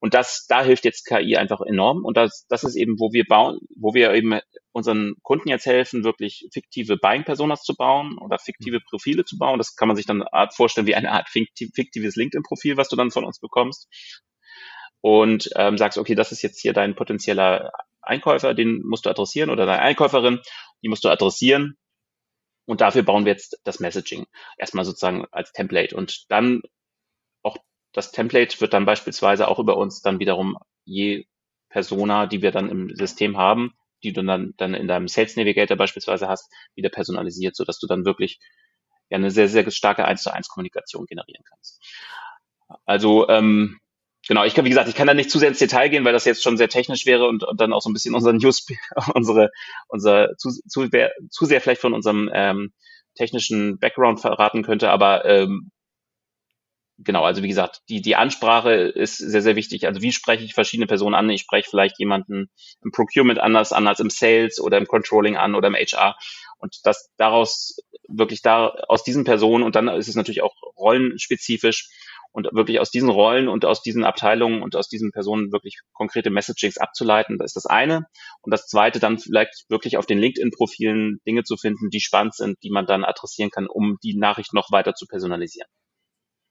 [0.00, 2.06] Und das, da hilft jetzt KI einfach enorm.
[2.06, 4.40] Und das, das ist eben, wo wir bauen, wo wir eben
[4.72, 9.58] unseren Kunden jetzt helfen, wirklich fiktive Buying-Personas zu bauen oder fiktive Profile zu bauen.
[9.58, 13.24] Das kann man sich dann vorstellen wie eine Art fiktives LinkedIn-Profil, was du dann von
[13.24, 13.88] uns bekommst
[15.04, 19.50] und ähm, sagst, okay, das ist jetzt hier dein potenzieller Einkäufer, den musst du adressieren
[19.50, 20.40] oder deine Einkäuferin,
[20.82, 21.76] die musst du adressieren.
[22.64, 24.24] Und dafür bauen wir jetzt das Messaging
[24.56, 25.94] erstmal sozusagen als Template.
[25.94, 26.62] Und dann
[27.42, 27.58] auch
[27.92, 31.26] das Template wird dann beispielsweise auch über uns dann wiederum je
[31.68, 33.74] Persona, die wir dann im System haben,
[34.04, 37.86] die du dann, dann in deinem Sales Navigator beispielsweise hast, wieder personalisiert, so dass du
[37.86, 38.40] dann wirklich
[39.10, 41.82] ja eine sehr, sehr starke 1 zu 1 Kommunikation generieren kannst.
[42.86, 43.80] Also ähm,
[44.28, 46.12] genau, ich kann, wie gesagt, ich kann da nicht zu sehr ins Detail gehen, weil
[46.12, 48.66] das jetzt schon sehr technisch wäre und, und dann auch so ein bisschen unseren News,
[49.14, 49.50] unsere,
[49.88, 50.88] unser zu, zu,
[51.30, 52.72] zu sehr vielleicht von unserem ähm,
[53.14, 55.70] technischen Background verraten könnte, aber ähm,
[56.98, 59.86] genau, also wie gesagt, die, die Ansprache ist sehr, sehr wichtig.
[59.86, 61.30] Also wie spreche ich verschiedene Personen an?
[61.30, 62.50] Ich spreche vielleicht jemanden
[62.82, 66.16] im Procurement anders an als im Sales oder im Controlling an oder im HR.
[66.58, 67.76] Und das daraus
[68.08, 71.88] wirklich da aus diesen Personen und dann ist es natürlich auch rollenspezifisch
[72.34, 76.30] und wirklich aus diesen Rollen und aus diesen Abteilungen und aus diesen Personen wirklich konkrete
[76.30, 77.38] Messagings abzuleiten.
[77.38, 78.06] Das ist das eine.
[78.42, 82.58] Und das zweite dann vielleicht wirklich auf den LinkedIn-Profilen Dinge zu finden, die spannend sind,
[82.64, 85.68] die man dann adressieren kann, um die Nachricht noch weiter zu personalisieren.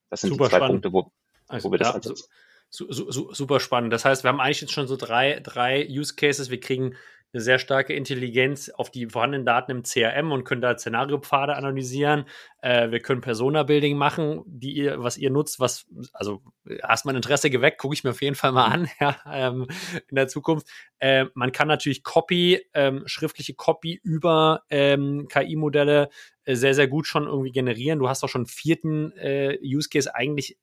[0.10, 0.84] Das sind Super die zwei spannend.
[0.84, 1.12] Punkte, wo,
[1.50, 2.30] also, wo wir das.
[2.70, 3.92] Su su super spannend.
[3.92, 6.50] Das heißt, wir haben eigentlich jetzt schon so drei, drei Use Cases.
[6.50, 6.96] Wir kriegen
[7.34, 12.26] eine sehr starke Intelligenz auf die vorhandenen Daten im CRM und können da Szenariopfade analysieren.
[12.62, 16.42] Äh, wir können Persona-Building machen, die ihr, was ihr nutzt, was, also
[16.84, 19.68] hast mein Interesse geweckt, gucke ich mir auf jeden Fall mal an, ja, ähm,
[20.08, 20.68] in der Zukunft.
[21.00, 26.10] Äh, man kann natürlich Copy, ähm, schriftliche Copy über ähm, KI-Modelle
[26.46, 28.00] äh, sehr, sehr gut schon irgendwie generieren.
[28.00, 30.58] Du hast auch schon vierten äh, Use Case eigentlich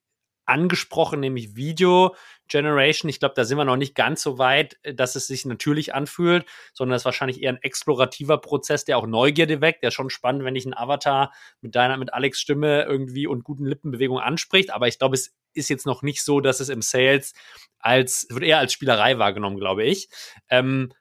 [0.51, 2.15] angesprochen, nämlich Video
[2.49, 3.09] Generation.
[3.09, 5.95] Ich glaube, da sind wir noch nicht ganz so weit, äh, dass es sich natürlich
[5.95, 6.45] anfühlt,
[6.75, 9.83] sondern es ist wahrscheinlich eher ein explorativer Prozess, der auch Neugierde weckt.
[9.83, 13.45] Der ist schon spannend, wenn dich ein Avatar mit deiner, mit Alex Stimme irgendwie und
[13.45, 14.73] guten Lippenbewegungen anspricht.
[14.73, 17.33] Aber ich glaube, es ist jetzt noch nicht so, dass es im Sales
[17.79, 20.09] als, wird eher als Spielerei wahrgenommen, glaube ich.
[20.49, 20.93] Ähm,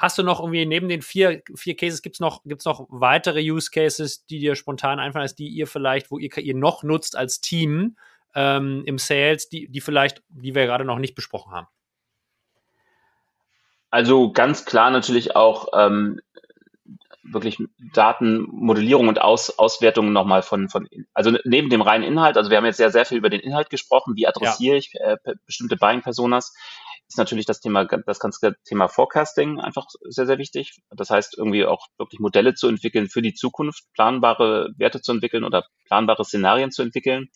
[0.00, 3.42] Hast du noch irgendwie neben den vier, vier Cases, gibt es noch, gibt's noch weitere
[3.42, 7.16] Use Cases, die dir spontan einfallen, als die ihr vielleicht, wo ihr KI noch nutzt
[7.16, 7.98] als Team,
[8.34, 11.66] ähm, im Sales, die, die vielleicht, die wir gerade noch nicht besprochen haben?
[13.90, 16.20] Also ganz klar natürlich auch ähm,
[17.22, 17.58] wirklich
[17.92, 22.64] Datenmodellierung und Aus, Auswertung nochmal von, von, also neben dem reinen Inhalt, also wir haben
[22.64, 24.78] jetzt sehr, sehr viel über den Inhalt gesprochen, wie adressiere ja.
[24.78, 26.54] ich äh, bestimmte Buying-Personas,
[27.10, 30.78] ist natürlich das Thema, das ganze Thema Forecasting einfach sehr, sehr wichtig.
[30.90, 35.42] Das heißt, irgendwie auch wirklich Modelle zu entwickeln für die Zukunft, planbare Werte zu entwickeln
[35.42, 37.28] oder planbare Szenarien zu entwickeln.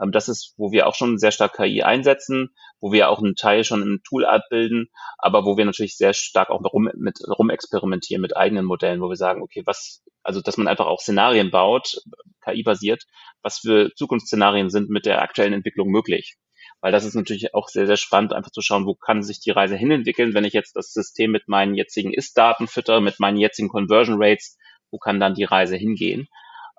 [0.00, 3.34] Ähm, das ist, wo wir auch schon sehr stark KI einsetzen, wo wir auch einen
[3.34, 4.88] Teil schon in Toolart bilden,
[5.18, 9.16] aber wo wir natürlich sehr stark auch rum, mit rumexperimentieren mit eigenen Modellen, wo wir
[9.16, 11.96] sagen, okay, was, also dass man einfach auch Szenarien baut,
[12.44, 13.04] KI-basiert,
[13.42, 16.36] was für Zukunftsszenarien sind mit der aktuellen Entwicklung möglich.
[16.80, 19.50] Weil das ist natürlich auch sehr, sehr spannend, einfach zu schauen, wo kann sich die
[19.50, 23.68] Reise hinentwickeln, wenn ich jetzt das System mit meinen jetzigen Ist-Daten fütter, mit meinen jetzigen
[23.68, 24.56] Conversion Rates,
[24.90, 26.28] wo kann dann die Reise hingehen?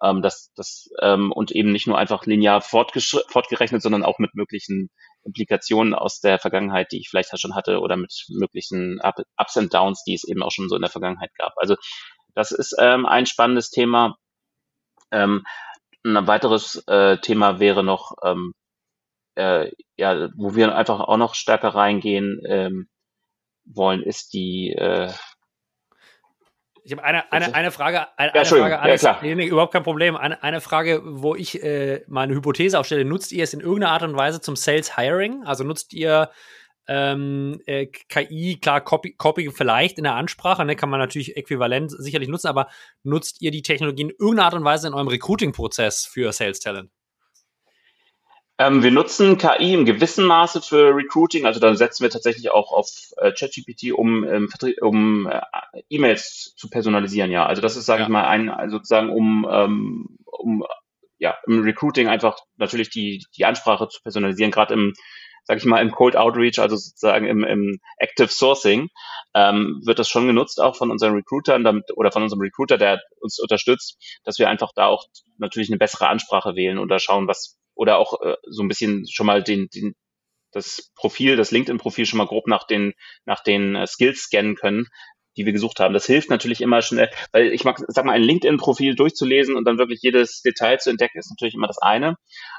[0.01, 4.89] Ähm, das, das, ähm, und eben nicht nur einfach linear fortgerechnet, sondern auch mit möglichen
[5.23, 8.99] Implikationen aus der Vergangenheit, die ich vielleicht schon hatte, oder mit möglichen
[9.37, 11.53] Ups und Downs, die es eben auch schon so in der Vergangenheit gab.
[11.57, 11.75] Also
[12.35, 14.15] das ist ähm, ein spannendes Thema.
[15.11, 15.43] Ähm,
[16.05, 18.53] ein weiteres äh, Thema wäre noch, ähm,
[19.35, 22.87] äh, ja, wo wir einfach auch noch stärker reingehen ähm,
[23.65, 25.11] wollen, ist die äh,
[26.89, 29.73] ich habe eine, eine, eine Frage, eine, ja, eine Frage, Alex, ja, nee, nee, überhaupt
[29.73, 30.15] kein Problem.
[30.15, 34.01] Eine, eine Frage, wo ich äh, meine Hypothese aufstelle, nutzt ihr es in irgendeiner Art
[34.01, 35.43] und Weise zum Sales Hiring?
[35.43, 36.31] Also nutzt ihr
[36.87, 41.91] ähm, äh, KI, klar, Copy, Copy vielleicht in der Ansprache, ne, kann man natürlich äquivalent
[41.91, 42.69] sicherlich nutzen, aber
[43.03, 46.89] nutzt ihr die Technologie in irgendeiner Art und Weise in eurem Recruiting-Prozess für Sales Talent?
[48.59, 52.73] Ähm, wir nutzen KI im gewissen Maße für Recruiting, also dann setzen wir tatsächlich auch
[52.73, 54.49] auf äh, ChatGPT, um, ähm,
[54.81, 55.41] um äh,
[55.87, 57.45] E-Mails zu personalisieren, ja.
[57.45, 58.07] Also das ist, sage ja.
[58.07, 60.65] ich mal, ein also sozusagen um, ähm, um
[61.19, 64.93] ja, im Recruiting einfach natürlich die, die Ansprache zu personalisieren, gerade im,
[65.45, 68.89] sag ich mal, im Cold Outreach, also sozusagen im, im Active Sourcing,
[69.35, 72.99] ähm, wird das schon genutzt, auch von unseren Recruitern damit, oder von unserem Recruiter, der
[73.21, 75.05] uns unterstützt, dass wir einfach da auch
[75.37, 79.25] natürlich eine bessere Ansprache wählen oder schauen, was, oder auch äh, so ein bisschen schon
[79.25, 79.95] mal den, den
[80.51, 82.93] das Profil, das LinkedIn-Profil schon mal grob nach den,
[83.25, 84.87] nach den äh, Skills scannen können,
[85.37, 85.93] die wir gesucht haben.
[85.93, 89.77] Das hilft natürlich immer schnell, weil ich mag, sag mal, ein LinkedIn-Profil durchzulesen und dann
[89.77, 92.15] wirklich jedes Detail zu entdecken, ist natürlich immer das eine.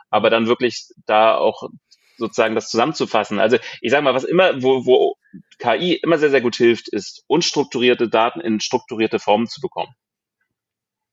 [0.09, 1.69] Aber dann wirklich da auch
[2.17, 3.41] sozusagen das zusammenzufassen.
[3.41, 5.17] Also ich sage mal, was immer, wo, wo
[5.59, 9.93] KI immer sehr, sehr gut hilft, ist unstrukturierte Daten in strukturierte Formen zu bekommen.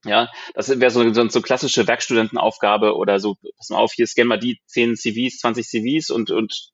[0.04, 4.26] Ja, das wäre so, so, so klassische Werkstudentenaufgabe oder so, pass mal auf, hier scan
[4.26, 6.70] mal die 10 CVs, 20 CVs und, und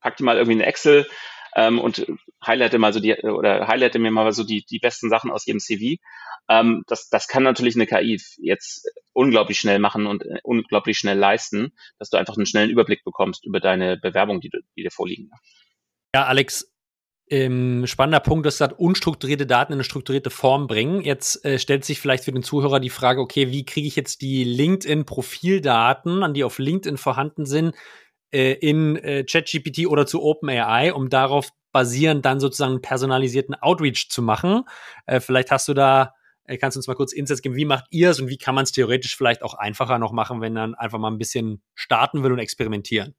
[0.00, 1.06] pack die mal irgendwie in Excel
[1.54, 2.06] ähm, und
[2.44, 5.60] highlighte mal so die, oder highlighte mir mal so die, die besten Sachen aus jedem
[5.60, 6.00] CV.
[6.48, 11.16] Ähm, das, das kann natürlich eine KI jetzt unglaublich schnell machen und äh, unglaublich schnell
[11.16, 15.30] leisten, dass du einfach einen schnellen Überblick bekommst über deine Bewerbung, die, die dir vorliegen.
[16.14, 16.73] Ja, Alex,
[17.30, 21.00] ähm, spannender Punkt, dass gesagt, unstrukturierte Daten in eine strukturierte Form bringen.
[21.00, 24.20] Jetzt äh, stellt sich vielleicht für den Zuhörer die Frage, okay, wie kriege ich jetzt
[24.20, 27.74] die LinkedIn-Profildaten, an die auf LinkedIn vorhanden sind,
[28.30, 34.22] äh, in äh, ChatGPT oder zu OpenAI, um darauf basierend dann sozusagen personalisierten Outreach zu
[34.22, 34.64] machen.
[35.06, 36.14] Äh, vielleicht hast du da,
[36.44, 38.54] äh, kannst du uns mal kurz Insights geben, wie macht ihr es und wie kann
[38.54, 42.22] man es theoretisch vielleicht auch einfacher noch machen, wenn man einfach mal ein bisschen starten
[42.22, 43.14] will und experimentieren?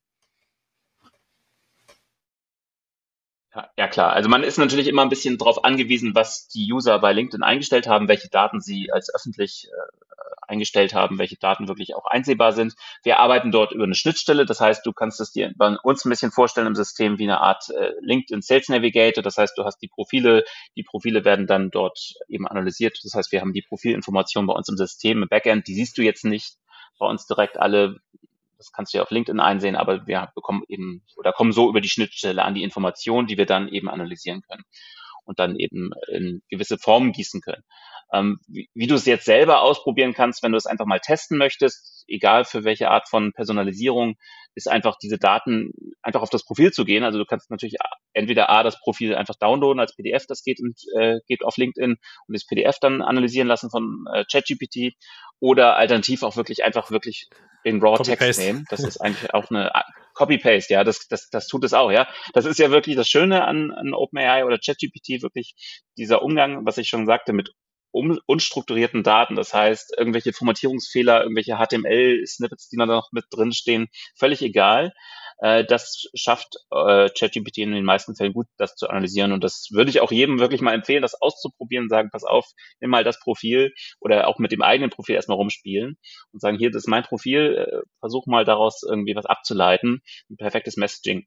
[3.78, 4.12] Ja, klar.
[4.14, 7.88] Also man ist natürlich immer ein bisschen darauf angewiesen, was die User bei LinkedIn eingestellt
[7.88, 10.06] haben, welche Daten sie als öffentlich äh,
[10.48, 12.76] eingestellt haben, welche Daten wirklich auch einsehbar sind.
[13.04, 14.46] Wir arbeiten dort über eine Schnittstelle.
[14.46, 17.40] Das heißt, du kannst es dir bei uns ein bisschen vorstellen im System wie eine
[17.40, 19.24] Art äh, LinkedIn Sales Navigator.
[19.24, 20.44] Das heißt, du hast die Profile.
[20.76, 23.00] Die Profile werden dann dort eben analysiert.
[23.04, 25.68] Das heißt, wir haben die Profilinformationen bei uns im System, im Backend.
[25.68, 26.58] Die siehst du jetzt nicht
[27.00, 27.98] bei uns direkt alle
[28.58, 31.82] das kannst du ja auf LinkedIn einsehen, aber wir bekommen eben oder kommen so über
[31.82, 34.64] die Schnittstelle an die Informationen, die wir dann eben analysieren können
[35.24, 37.64] und dann eben in gewisse Formen gießen können.
[38.14, 41.38] Ähm, wie, wie du es jetzt selber ausprobieren kannst, wenn du es einfach mal testen
[41.38, 44.16] möchtest, egal für welche Art von Personalisierung,
[44.56, 47.04] ist einfach diese Daten einfach auf das Profil zu gehen.
[47.04, 47.76] Also du kannst natürlich
[48.14, 51.92] entweder A, das Profil einfach downloaden als PDF, das geht, und, äh, geht auf LinkedIn
[52.28, 54.96] und das PDF dann analysieren lassen von äh, ChatGPT
[55.40, 57.28] oder alternativ auch wirklich einfach wirklich
[57.64, 58.66] in Raw Text nehmen.
[58.70, 59.72] Das ist eigentlich auch eine
[60.14, 62.08] Copy-Paste, ja, das, das, das tut es auch, ja.
[62.34, 65.56] Das ist ja wirklich das Schöne an, an OpenAI oder ChatGPT, wirklich
[65.98, 67.52] dieser Umgang, was ich schon sagte, mit
[67.96, 69.36] um, unstrukturierten Daten.
[69.36, 74.94] Das heißt, irgendwelche Formatierungsfehler, irgendwelche HTML-Snippets, die da noch mit drinstehen, völlig egal.
[75.40, 79.32] Äh, das schafft äh, ChatGPT in den meisten Fällen gut, das zu analysieren.
[79.32, 82.46] Und das würde ich auch jedem wirklich mal empfehlen, das auszuprobieren, sagen, pass auf,
[82.80, 85.98] nimm mal das Profil oder auch mit dem eigenen Profil erstmal rumspielen
[86.32, 90.02] und sagen, hier, das ist mein Profil, äh, versuch mal daraus irgendwie was abzuleiten.
[90.30, 91.26] Ein perfektes Messaging.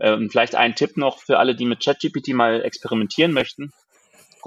[0.00, 3.70] Ähm, vielleicht ein Tipp noch für alle, die mit ChatGPT mal experimentieren möchten.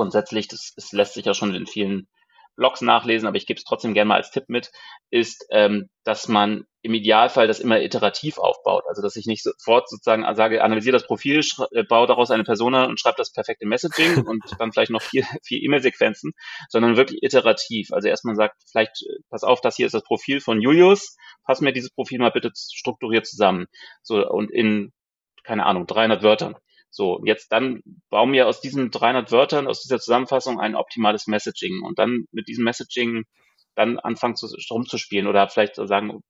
[0.02, 2.08] Grundsätzlich, das, das lässt sich ja schon in vielen
[2.56, 4.72] Blogs nachlesen, aber ich gebe es trotzdem gerne mal als Tipp mit,
[5.12, 8.84] ist, ähm, dass man im Idealfall das immer iterativ aufbaut.
[8.88, 12.86] Also dass ich nicht sofort sozusagen sage, analysiere das Profil, äh, baue daraus eine Persona
[12.86, 16.32] und schreibe das perfekte Messaging und dann vielleicht noch vier, vier E-Mail-Sequenzen,
[16.68, 17.92] sondern wirklich iterativ.
[17.92, 21.62] Also erstmal sagt, vielleicht, äh, pass auf, das hier ist das Profil von Julius, fass
[21.62, 23.68] mir dieses Profil mal bitte strukturiert zusammen.
[24.02, 24.94] So, und in,
[25.44, 26.56] keine Ahnung, 300 Wörtern.
[26.92, 31.82] So, jetzt dann bauen wir aus diesen 300 Wörtern, aus dieser Zusammenfassung ein optimales Messaging
[31.82, 33.24] und dann mit diesem Messaging
[33.76, 36.22] dann anfangen zu, rumzuspielen oder vielleicht sagen,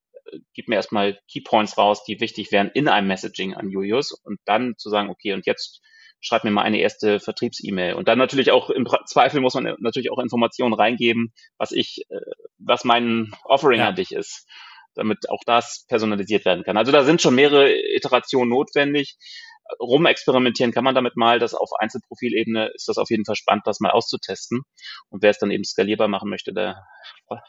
[0.53, 4.75] gib mir erstmal Keypoints raus, die wichtig wären in einem Messaging an Julius und dann
[4.77, 5.81] zu sagen, okay, und jetzt
[6.19, 7.95] schreib mir mal eine erste Vertriebs-E-Mail.
[7.95, 12.19] Und dann natürlich auch im Zweifel muss man natürlich auch Informationen reingeben, was ich, äh,
[12.59, 13.89] was mein Offering ja.
[13.89, 14.47] an dich ist,
[14.93, 16.77] damit auch das personalisiert werden kann.
[16.77, 19.17] Also da sind schon mehrere Iterationen notwendig
[19.79, 21.39] rumexperimentieren kann man damit mal.
[21.39, 24.61] Das auf Einzelprofilebene ist das auf jeden Fall spannend, das mal auszutesten.
[25.09, 26.83] Und wer es dann eben skalierbar machen möchte, der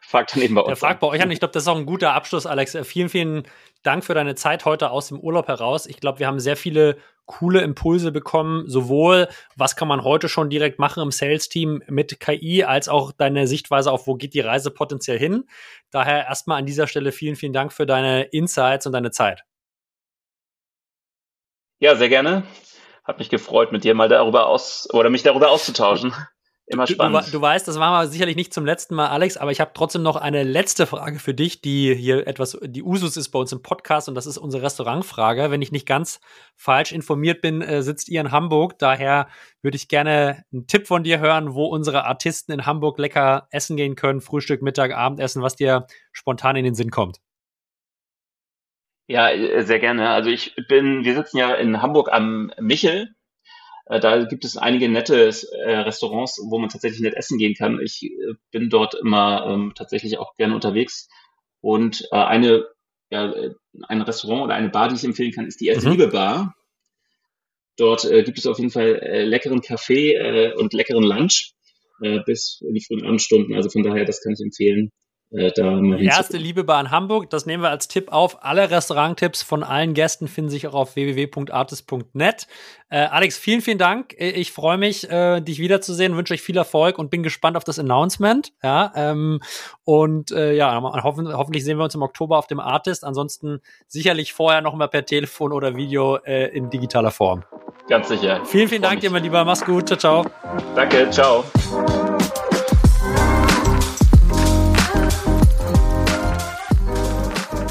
[0.02, 0.68] fragt dann eben bei uns.
[0.68, 1.30] Der fragt bei euch an.
[1.30, 2.74] Ich glaube, das ist auch ein guter Abschluss, Alex.
[2.74, 3.42] Äh, vielen, vielen
[3.82, 5.86] Dank für deine Zeit heute aus dem Urlaub heraus.
[5.86, 6.96] Ich glaube, wir haben sehr viele
[7.26, 12.64] coole Impulse bekommen, sowohl was kann man heute schon direkt machen im Sales-Team mit KI,
[12.64, 15.44] als auch deine Sichtweise auf, wo geht die Reise potenziell hin.
[15.90, 19.44] Daher erstmal an dieser Stelle vielen, vielen Dank für deine Insights und deine Zeit.
[21.82, 22.44] Ja, sehr gerne.
[23.02, 26.14] Hat mich gefreut, mit dir mal darüber aus oder mich darüber auszutauschen.
[26.66, 27.26] Immer spannend.
[27.26, 29.72] Du, du, weißt, das war mal sicherlich nicht zum letzten Mal, Alex, aber ich habe
[29.74, 33.50] trotzdem noch eine letzte Frage für dich, die hier etwas, die Usus ist bei uns
[33.50, 35.50] im Podcast und das ist unsere Restaurantfrage.
[35.50, 36.20] Wenn ich nicht ganz
[36.54, 38.78] falsch informiert bin, äh, sitzt ihr in Hamburg.
[38.78, 39.26] Daher
[39.60, 43.76] würde ich gerne einen Tipp von dir hören, wo unsere Artisten in Hamburg lecker essen
[43.76, 47.18] gehen können, Frühstück, Mittag, Abendessen, was dir spontan in den Sinn kommt.
[49.12, 50.08] Ja, äh, sehr gerne.
[50.08, 53.14] Also ich bin, wir sitzen ja in Hamburg am Michel.
[53.84, 57.78] Äh, da gibt es einige nette äh, Restaurants, wo man tatsächlich nett essen gehen kann.
[57.78, 58.10] Ich
[58.50, 61.10] bin dort immer ähm, tatsächlich auch gerne unterwegs.
[61.60, 62.64] Und äh, eine,
[63.10, 63.34] ja,
[63.82, 65.92] ein Restaurant oder eine Bar, die ich empfehlen kann, ist die Erste mhm.
[65.92, 66.54] Liebe Bar.
[67.76, 71.52] Dort äh, gibt es auf jeden Fall äh, leckeren Kaffee und leckeren Lunch
[72.26, 73.54] bis in die frühen Abendstunden.
[73.54, 74.90] Also von daher, das kann ich empfehlen.
[75.32, 78.44] Äh, da Erste Liebe Bar in Hamburg, das nehmen wir als Tipp auf.
[78.44, 82.46] Alle Restauranttipps von allen Gästen finden sich auch auf www.artist.net.
[82.90, 84.14] Äh, Alex, vielen, vielen Dank.
[84.18, 87.64] Äh, ich freue mich, äh, dich wiederzusehen, wünsche euch viel Erfolg und bin gespannt auf
[87.64, 88.52] das Announcement.
[88.62, 89.40] Ja, ähm,
[89.84, 93.02] und äh, ja, hoffen, hoffentlich sehen wir uns im Oktober auf dem Artist.
[93.02, 97.44] Ansonsten sicherlich vorher noch mal per Telefon oder Video äh, in digitaler Form.
[97.88, 98.44] Ganz sicher.
[98.44, 99.04] Vielen, vielen Dank mich.
[99.04, 99.44] dir, mein Lieber.
[99.44, 99.86] Mach's gut.
[99.88, 100.26] Ciao, ciao.
[100.74, 101.08] Danke.
[101.10, 101.44] Ciao.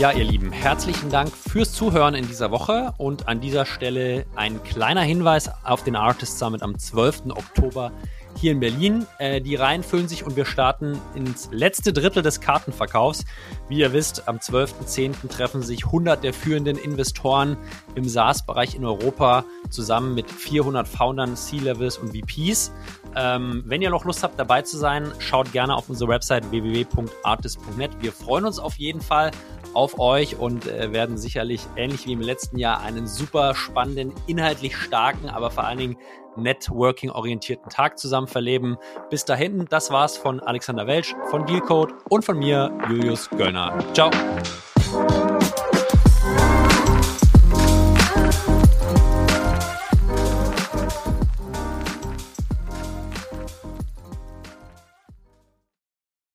[0.02, 4.64] Ja, ihr Lieben, herzlichen Dank fürs Zuhören in dieser Woche und an dieser Stelle ein
[4.64, 7.26] kleiner Hinweis auf den Artist Summit am 12.
[7.30, 7.92] Oktober
[8.36, 9.06] hier in Berlin.
[9.20, 13.26] Äh, die Reihen füllen sich und wir starten ins letzte Drittel des Kartenverkaufs.
[13.70, 15.30] Wie ihr wisst, am 12.10.
[15.30, 17.56] treffen sich 100 der führenden Investoren
[17.94, 22.72] im SaaS-Bereich in Europa zusammen mit 400 Foundern, C-Levels und VPs.
[23.16, 27.92] Ähm, wenn ihr noch Lust habt, dabei zu sein, schaut gerne auf unsere Website www.artist.net.
[28.00, 29.32] Wir freuen uns auf jeden Fall
[29.74, 34.76] auf euch und äh, werden sicherlich ähnlich wie im letzten Jahr einen super spannenden, inhaltlich
[34.76, 35.98] starken, aber vor allen Dingen
[36.38, 38.78] Networking-orientierten Tag zusammen verleben.
[39.10, 43.78] Bis dahin, das war's von Alexander Welsch, von Dealcode und von mir, Julius Göllner.
[43.94, 44.12] Ciao.